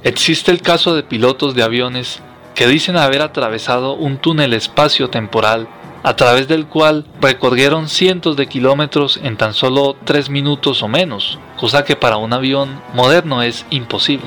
Existe 0.05 0.53
el 0.53 0.63
caso 0.63 0.95
de 0.95 1.03
pilotos 1.03 1.55
de 1.55 1.63
aviones 1.63 2.23
que 2.55 2.67
dicen 2.67 2.97
haber 2.97 3.21
atravesado 3.21 3.93
un 3.93 4.17
túnel 4.17 4.55
espacio-temporal 4.55 5.69
a 6.03 6.17
través 6.17 6.49
del 6.49 6.67
cual 6.67 7.05
recorrieron 7.21 7.89
cientos 7.89 8.37
de 8.37 8.47
kilómetros 8.47 9.19
en 9.23 9.37
tan 9.37 9.55
solo 9.55 9.97
tres 10.05 10.31
minutos 10.31 10.83
o 10.83 10.89
menos, 10.89 11.39
cosa 11.57 11.85
que 11.85 11.97
para 11.97 12.17
un 12.17 12.33
avión 12.33 12.81
moderno 12.95 13.43
es 13.43 13.67
imposible. 13.71 14.27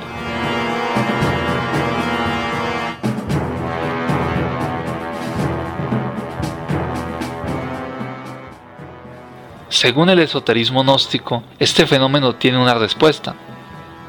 Según 9.70 10.10
el 10.10 10.20
esoterismo 10.20 10.84
gnóstico, 10.84 11.44
este 11.58 11.88
fenómeno 11.88 12.36
tiene 12.36 12.58
una 12.58 12.74
respuesta. 12.74 13.36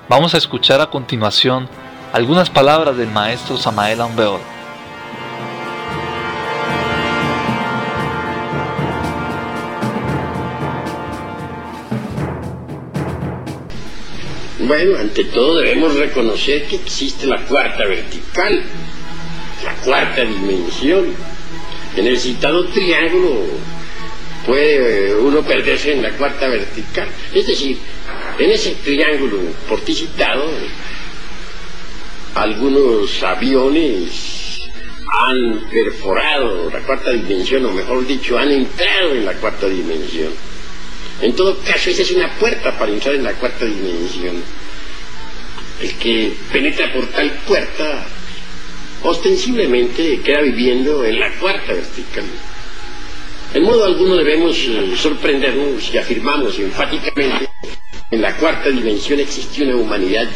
Vamos 0.08 0.34
a 0.34 0.38
escuchar 0.38 0.80
a 0.80 0.90
continuación 0.90 1.68
algunas 2.12 2.50
palabras 2.50 2.96
del 2.96 3.08
maestro 3.10 3.56
Samael 3.56 4.00
Ambeor. 4.00 4.40
Bueno, 14.70 15.00
ante 15.00 15.24
todo 15.24 15.56
debemos 15.56 15.96
reconocer 15.96 16.68
que 16.68 16.76
existe 16.76 17.26
la 17.26 17.44
cuarta 17.44 17.84
vertical, 17.86 18.62
la 19.64 19.74
cuarta 19.82 20.24
dimensión. 20.24 21.12
En 21.96 22.06
el 22.06 22.16
citado 22.16 22.66
triángulo 22.66 23.46
puede 24.46 25.16
uno 25.16 25.42
perderse 25.42 25.94
en 25.94 26.02
la 26.02 26.12
cuarta 26.12 26.46
vertical. 26.46 27.08
Es 27.34 27.48
decir, 27.48 27.78
en 28.38 28.48
ese 28.48 28.76
triángulo 28.84 29.38
por 29.68 29.80
ti 29.80 29.92
citado, 29.92 30.48
algunos 32.36 33.20
aviones 33.24 34.70
han 35.04 35.68
perforado 35.68 36.70
la 36.70 36.78
cuarta 36.82 37.10
dimensión, 37.10 37.66
o 37.66 37.72
mejor 37.72 38.06
dicho, 38.06 38.38
han 38.38 38.52
entrado 38.52 39.16
en 39.16 39.24
la 39.24 39.32
cuarta 39.32 39.68
dimensión. 39.68 40.32
En 41.22 41.34
todo 41.34 41.58
caso, 41.58 41.90
esa 41.90 42.02
es 42.02 42.10
una 42.12 42.30
puerta 42.38 42.78
para 42.78 42.92
entrar 42.92 43.14
en 43.14 43.24
la 43.24 43.34
cuarta 43.34 43.64
dimensión. 43.64 44.42
El 45.80 45.94
que 45.94 46.32
penetra 46.52 46.92
por 46.92 47.06
tal 47.08 47.30
puerta 47.46 48.06
ostensiblemente 49.02 50.20
queda 50.20 50.40
viviendo 50.40 51.04
en 51.04 51.18
la 51.18 51.30
cuarta 51.38 51.72
vertical. 51.72 52.24
En 53.52 53.62
modo 53.64 53.84
alguno 53.84 54.16
debemos 54.16 54.56
eh, 54.58 54.94
sorprendernos 54.96 55.84
si 55.84 55.98
afirmamos 55.98 56.58
enfáticamente 56.58 57.48
que 58.08 58.16
en 58.16 58.22
la 58.22 58.36
cuarta 58.36 58.68
dimensión 58.68 59.20
existe 59.20 59.64
una 59.64 59.76
humanidad 59.76 60.28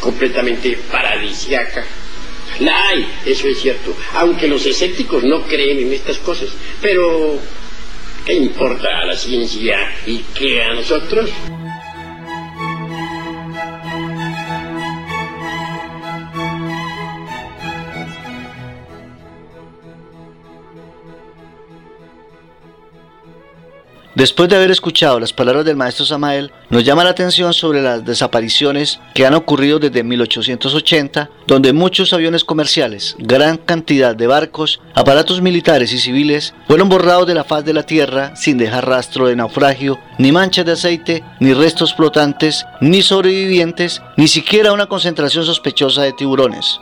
completamente 0.00 0.78
paradisiaca. 0.90 1.84
La 2.60 2.88
hay, 2.88 3.06
eso 3.26 3.46
es 3.46 3.60
cierto, 3.60 3.96
aunque 4.14 4.48
los 4.48 4.64
escépticos 4.66 5.22
no 5.24 5.42
creen 5.42 5.78
en 5.80 5.92
estas 5.92 6.18
cosas, 6.18 6.48
pero 6.80 7.38
¿Qué 8.30 8.36
importa 8.36 9.00
a 9.00 9.06
la 9.06 9.16
ciencia 9.16 9.76
y 10.06 10.18
qué 10.38 10.62
a 10.62 10.74
nosotros? 10.74 11.28
Después 24.20 24.50
de 24.50 24.56
haber 24.56 24.70
escuchado 24.70 25.18
las 25.18 25.32
palabras 25.32 25.64
del 25.64 25.78
maestro 25.78 26.04
Samael, 26.04 26.52
nos 26.68 26.84
llama 26.84 27.04
la 27.04 27.08
atención 27.08 27.54
sobre 27.54 27.80
las 27.80 28.04
desapariciones 28.04 29.00
que 29.14 29.24
han 29.24 29.32
ocurrido 29.32 29.78
desde 29.78 30.04
1880, 30.04 31.30
donde 31.46 31.72
muchos 31.72 32.12
aviones 32.12 32.44
comerciales, 32.44 33.16
gran 33.18 33.56
cantidad 33.56 34.14
de 34.14 34.26
barcos, 34.26 34.82
aparatos 34.94 35.40
militares 35.40 35.94
y 35.94 35.98
civiles 35.98 36.52
fueron 36.66 36.90
borrados 36.90 37.26
de 37.26 37.32
la 37.32 37.44
faz 37.44 37.64
de 37.64 37.72
la 37.72 37.84
Tierra 37.84 38.36
sin 38.36 38.58
dejar 38.58 38.86
rastro 38.86 39.26
de 39.26 39.36
naufragio, 39.36 39.98
ni 40.18 40.32
manchas 40.32 40.66
de 40.66 40.72
aceite, 40.72 41.24
ni 41.40 41.54
restos 41.54 41.94
flotantes, 41.94 42.66
ni 42.82 43.00
sobrevivientes, 43.00 44.02
ni 44.18 44.28
siquiera 44.28 44.74
una 44.74 44.84
concentración 44.84 45.46
sospechosa 45.46 46.02
de 46.02 46.12
tiburones. 46.12 46.78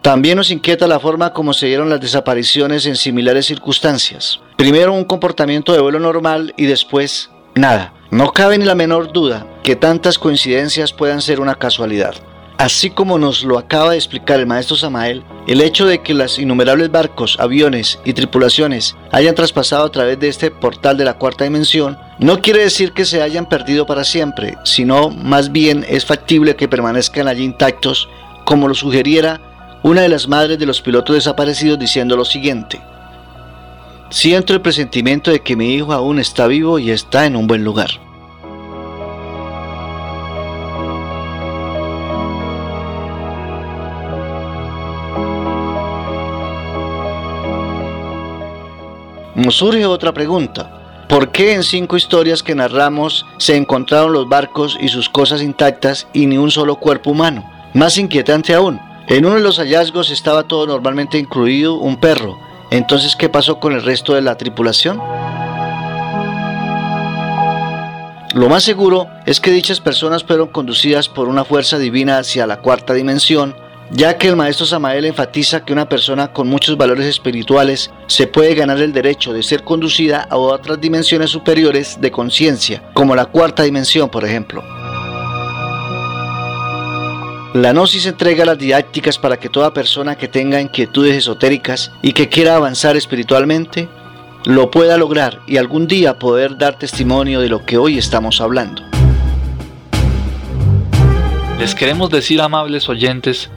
También 0.00 0.38
nos 0.38 0.50
inquieta 0.50 0.86
la 0.86 0.98
forma 0.98 1.34
como 1.34 1.52
se 1.52 1.66
dieron 1.66 1.90
las 1.90 2.00
desapariciones 2.00 2.86
en 2.86 2.96
similares 2.96 3.44
circunstancias. 3.44 4.40
Primero 4.58 4.92
un 4.92 5.04
comportamiento 5.04 5.72
de 5.72 5.78
vuelo 5.78 6.00
normal 6.00 6.52
y 6.56 6.66
después 6.66 7.30
nada. 7.54 7.92
No 8.10 8.32
cabe 8.32 8.58
ni 8.58 8.64
la 8.64 8.74
menor 8.74 9.12
duda 9.12 9.46
que 9.62 9.76
tantas 9.76 10.18
coincidencias 10.18 10.92
puedan 10.92 11.22
ser 11.22 11.38
una 11.38 11.54
casualidad. 11.54 12.16
Así 12.56 12.90
como 12.90 13.20
nos 13.20 13.44
lo 13.44 13.56
acaba 13.56 13.92
de 13.92 13.98
explicar 13.98 14.40
el 14.40 14.48
maestro 14.48 14.74
Samael, 14.74 15.22
el 15.46 15.60
hecho 15.60 15.86
de 15.86 16.02
que 16.02 16.12
los 16.12 16.40
innumerables 16.40 16.90
barcos, 16.90 17.36
aviones 17.38 18.00
y 18.04 18.14
tripulaciones 18.14 18.96
hayan 19.12 19.36
traspasado 19.36 19.84
a 19.84 19.92
través 19.92 20.18
de 20.18 20.26
este 20.26 20.50
portal 20.50 20.96
de 20.96 21.04
la 21.04 21.14
cuarta 21.14 21.44
dimensión 21.44 21.96
no 22.18 22.42
quiere 22.42 22.64
decir 22.64 22.90
que 22.90 23.04
se 23.04 23.22
hayan 23.22 23.48
perdido 23.48 23.86
para 23.86 24.02
siempre, 24.02 24.56
sino 24.64 25.08
más 25.08 25.52
bien 25.52 25.86
es 25.88 26.04
factible 26.04 26.56
que 26.56 26.66
permanezcan 26.66 27.28
allí 27.28 27.44
intactos 27.44 28.08
como 28.44 28.66
lo 28.66 28.74
sugeriera 28.74 29.40
una 29.84 30.00
de 30.00 30.08
las 30.08 30.26
madres 30.26 30.58
de 30.58 30.66
los 30.66 30.82
pilotos 30.82 31.14
desaparecidos 31.14 31.78
diciendo 31.78 32.16
lo 32.16 32.24
siguiente. 32.24 32.80
Siento 34.10 34.54
el 34.54 34.62
presentimiento 34.62 35.30
de 35.30 35.40
que 35.40 35.54
mi 35.54 35.74
hijo 35.74 35.92
aún 35.92 36.18
está 36.18 36.46
vivo 36.46 36.78
y 36.78 36.90
está 36.90 37.26
en 37.26 37.36
un 37.36 37.46
buen 37.46 37.62
lugar. 37.62 37.90
Nos 49.34 49.56
surge 49.56 49.84
otra 49.84 50.12
pregunta. 50.12 51.06
¿Por 51.06 51.30
qué 51.30 51.52
en 51.52 51.62
cinco 51.62 51.96
historias 51.96 52.42
que 52.42 52.54
narramos 52.54 53.26
se 53.36 53.56
encontraron 53.56 54.14
los 54.14 54.26
barcos 54.26 54.78
y 54.80 54.88
sus 54.88 55.08
cosas 55.10 55.42
intactas 55.42 56.08
y 56.14 56.26
ni 56.26 56.38
un 56.38 56.50
solo 56.50 56.76
cuerpo 56.76 57.10
humano? 57.10 57.48
Más 57.74 57.98
inquietante 57.98 58.54
aún, 58.54 58.80
en 59.06 59.26
uno 59.26 59.36
de 59.36 59.42
los 59.42 59.58
hallazgos 59.58 60.10
estaba 60.10 60.44
todo 60.44 60.66
normalmente 60.66 61.18
incluido 61.18 61.74
un 61.74 61.98
perro. 61.98 62.47
Entonces, 62.70 63.16
¿qué 63.16 63.28
pasó 63.28 63.58
con 63.60 63.72
el 63.72 63.82
resto 63.82 64.14
de 64.14 64.22
la 64.22 64.36
tripulación? 64.36 65.00
Lo 68.34 68.48
más 68.48 68.62
seguro 68.62 69.08
es 69.26 69.40
que 69.40 69.50
dichas 69.50 69.80
personas 69.80 70.22
fueron 70.22 70.48
conducidas 70.48 71.08
por 71.08 71.28
una 71.28 71.44
fuerza 71.44 71.78
divina 71.78 72.18
hacia 72.18 72.46
la 72.46 72.58
cuarta 72.58 72.94
dimensión 72.94 73.54
ya 73.90 74.18
que 74.18 74.28
el 74.28 74.36
maestro 74.36 74.66
Samael 74.66 75.04
enfatiza 75.06 75.64
que 75.64 75.72
una 75.72 75.88
persona 75.88 76.32
con 76.32 76.48
muchos 76.48 76.76
valores 76.76 77.06
espirituales 77.06 77.90
se 78.06 78.26
puede 78.26 78.54
ganar 78.54 78.78
el 78.80 78.92
derecho 78.92 79.32
de 79.32 79.42
ser 79.42 79.64
conducida 79.64 80.26
a 80.28 80.36
otras 80.36 80.80
dimensiones 80.80 81.30
superiores 81.30 81.98
de 82.00 82.10
conciencia, 82.10 82.82
como 82.92 83.16
la 83.16 83.26
cuarta 83.26 83.62
dimensión, 83.62 84.08
por 84.10 84.24
ejemplo. 84.24 84.62
La 87.54 87.72
Gnosis 87.72 88.04
entrega 88.04 88.44
las 88.44 88.58
didácticas 88.58 89.16
para 89.16 89.38
que 89.38 89.48
toda 89.48 89.72
persona 89.72 90.16
que 90.16 90.28
tenga 90.28 90.60
inquietudes 90.60 91.16
esotéricas 91.16 91.90
y 92.02 92.12
que 92.12 92.28
quiera 92.28 92.56
avanzar 92.56 92.94
espiritualmente 92.94 93.88
lo 94.44 94.70
pueda 94.70 94.98
lograr 94.98 95.40
y 95.46 95.56
algún 95.56 95.86
día 95.86 96.18
poder 96.18 96.58
dar 96.58 96.78
testimonio 96.78 97.40
de 97.40 97.48
lo 97.48 97.64
que 97.64 97.78
hoy 97.78 97.96
estamos 97.96 98.42
hablando. 98.42 98.82
Les 101.58 101.74
queremos 101.74 102.10
decir, 102.10 102.42
amables 102.42 102.86
oyentes, 102.90 103.48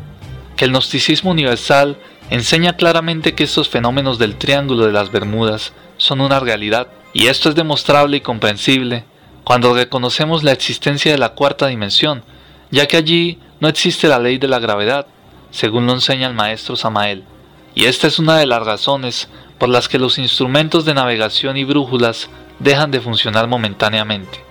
que 0.56 0.64
el 0.64 0.72
gnosticismo 0.72 1.32
universal 1.32 1.98
enseña 2.30 2.78
claramente 2.78 3.36
que 3.36 3.44
estos 3.44 3.68
fenómenos 3.68 4.18
del 4.18 4.38
Triángulo 4.38 4.86
de 4.86 4.94
las 4.94 5.12
Bermudas 5.12 5.74
son 5.98 6.22
una 6.22 6.40
realidad, 6.40 6.88
y 7.12 7.28
esto 7.28 7.50
es 7.50 7.56
demostrable 7.56 8.18
y 8.18 8.22
comprensible 8.22 9.04
cuando 9.44 9.74
reconocemos 9.74 10.44
la 10.44 10.54
existencia 10.54 11.12
de 11.12 11.18
la 11.18 11.34
cuarta 11.34 11.68
dimensión, 11.68 12.24
ya 12.72 12.88
que 12.88 12.96
allí 12.96 13.38
no 13.62 13.68
existe 13.68 14.08
la 14.08 14.20
ley 14.20 14.40
de 14.40 14.48
la 14.48 14.60
gravedad, 14.60 15.06
según 15.52 15.86
lo 15.86 15.94
enseña 15.94 16.28
el 16.28 16.34
maestro 16.34 16.76
Samael, 16.76 17.24
y 17.76 17.86
esta 17.86 18.08
es 18.08 18.18
una 18.18 18.38
de 18.38 18.48
las 18.48 18.66
razones 18.66 19.30
por 19.60 19.70
las 19.70 19.88
que 19.88 20.00
los 20.00 20.18
instrumentos 20.18 20.84
de 20.84 20.96
navegación 20.96 21.56
y 21.58 21.64
brújulas 21.64 22.30
dejan 22.58 22.90
de 22.90 23.00
funcionar 23.00 23.48
momentáneamente. 23.48 24.44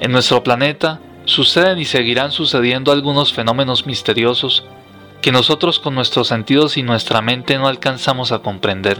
En 0.00 0.12
nuestro 0.12 0.42
planeta 0.42 1.00
suceden 1.24 1.78
y 1.78 1.86
seguirán 1.86 2.30
sucediendo 2.30 2.92
algunos 2.92 3.32
fenómenos 3.32 3.86
misteriosos 3.86 4.64
que 5.22 5.32
nosotros 5.32 5.78
con 5.78 5.94
nuestros 5.94 6.28
sentidos 6.28 6.76
y 6.76 6.82
nuestra 6.82 7.22
mente 7.22 7.56
no 7.58 7.68
alcanzamos 7.68 8.32
a 8.32 8.40
comprender. 8.40 8.98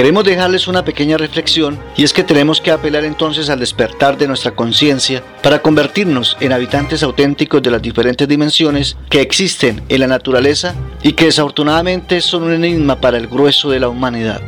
Queremos 0.00 0.24
dejarles 0.24 0.66
una 0.66 0.82
pequeña 0.82 1.18
reflexión 1.18 1.78
y 1.94 2.04
es 2.04 2.14
que 2.14 2.24
tenemos 2.24 2.62
que 2.62 2.70
apelar 2.70 3.04
entonces 3.04 3.50
al 3.50 3.60
despertar 3.60 4.16
de 4.16 4.26
nuestra 4.26 4.52
conciencia 4.52 5.22
para 5.42 5.60
convertirnos 5.60 6.38
en 6.40 6.54
habitantes 6.54 7.02
auténticos 7.02 7.62
de 7.62 7.70
las 7.70 7.82
diferentes 7.82 8.26
dimensiones 8.26 8.96
que 9.10 9.20
existen 9.20 9.82
en 9.90 10.00
la 10.00 10.06
naturaleza 10.06 10.74
y 11.02 11.12
que 11.12 11.26
desafortunadamente 11.26 12.22
son 12.22 12.44
un 12.44 12.54
enigma 12.54 12.98
para 12.98 13.18
el 13.18 13.26
grueso 13.26 13.68
de 13.68 13.80
la 13.80 13.90
humanidad. 13.90 14.40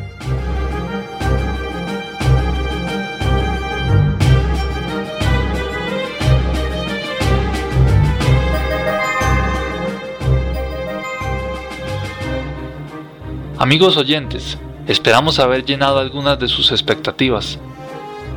Amigos 13.59 13.99
oyentes, 13.99 14.57
Esperamos 14.89 15.39
haber 15.39 15.65
llenado 15.65 15.99
algunas 16.01 16.39
de 16.39 16.49
sus 16.49 16.73
expectativas. 16.73 17.59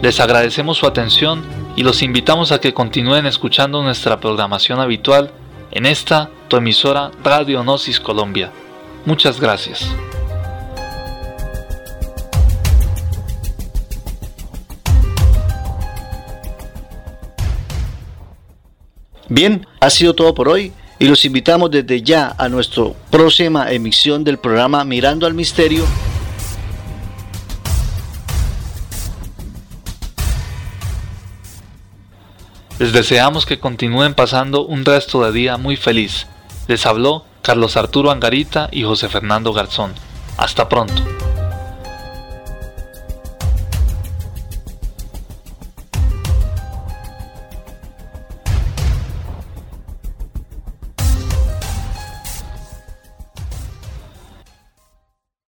Les 0.02 0.20
agradecemos 0.20 0.78
su 0.78 0.86
atención 0.86 1.44
y 1.76 1.82
los 1.82 2.04
invitamos 2.04 2.52
a 2.52 2.60
que 2.60 2.74
continúen 2.74 3.26
escuchando 3.26 3.82
nuestra 3.82 4.20
programación 4.20 4.80
habitual 4.80 5.32
en 5.72 5.88
esta, 5.88 6.30
tu 6.48 6.58
emisora 6.58 7.10
Radio 7.24 7.64
Gnosis 7.64 8.00
Colombia. 8.00 8.52
Muchas 9.06 9.40
gracias. 9.42 9.90
Bien, 19.28 19.66
ha 19.80 19.90
sido 19.90 20.14
todo 20.14 20.36
por 20.36 20.48
hoy 20.48 20.72
y 21.00 21.08
los 21.08 21.26
invitamos 21.26 21.72
desde 21.72 22.04
ya 22.04 22.36
a 22.38 22.48
nuestra 22.48 22.84
próxima 23.10 23.72
emisión 23.72 24.24
del 24.24 24.38
programa 24.38 24.86
Mirando 24.86 25.26
al 25.26 25.34
Misterio 25.34 25.84
Les 32.86 32.94
deseamos 32.94 33.48
que 33.48 33.58
continúen 33.58 34.14
pasando 34.14 34.64
un 34.64 34.86
resto 34.86 35.26
de 35.26 35.32
día 35.32 35.58
muy 35.58 35.76
feliz. 35.76 36.28
Les 36.68 36.86
habló 36.86 37.26
Carlos 37.42 37.78
Arturo 37.78 38.12
Angarita 38.12 38.70
y 38.72 38.84
José 38.84 39.10
Fernando 39.10 39.54
Garzón. 39.54 39.96
Hasta 40.38 40.70
pronto. 40.70 41.25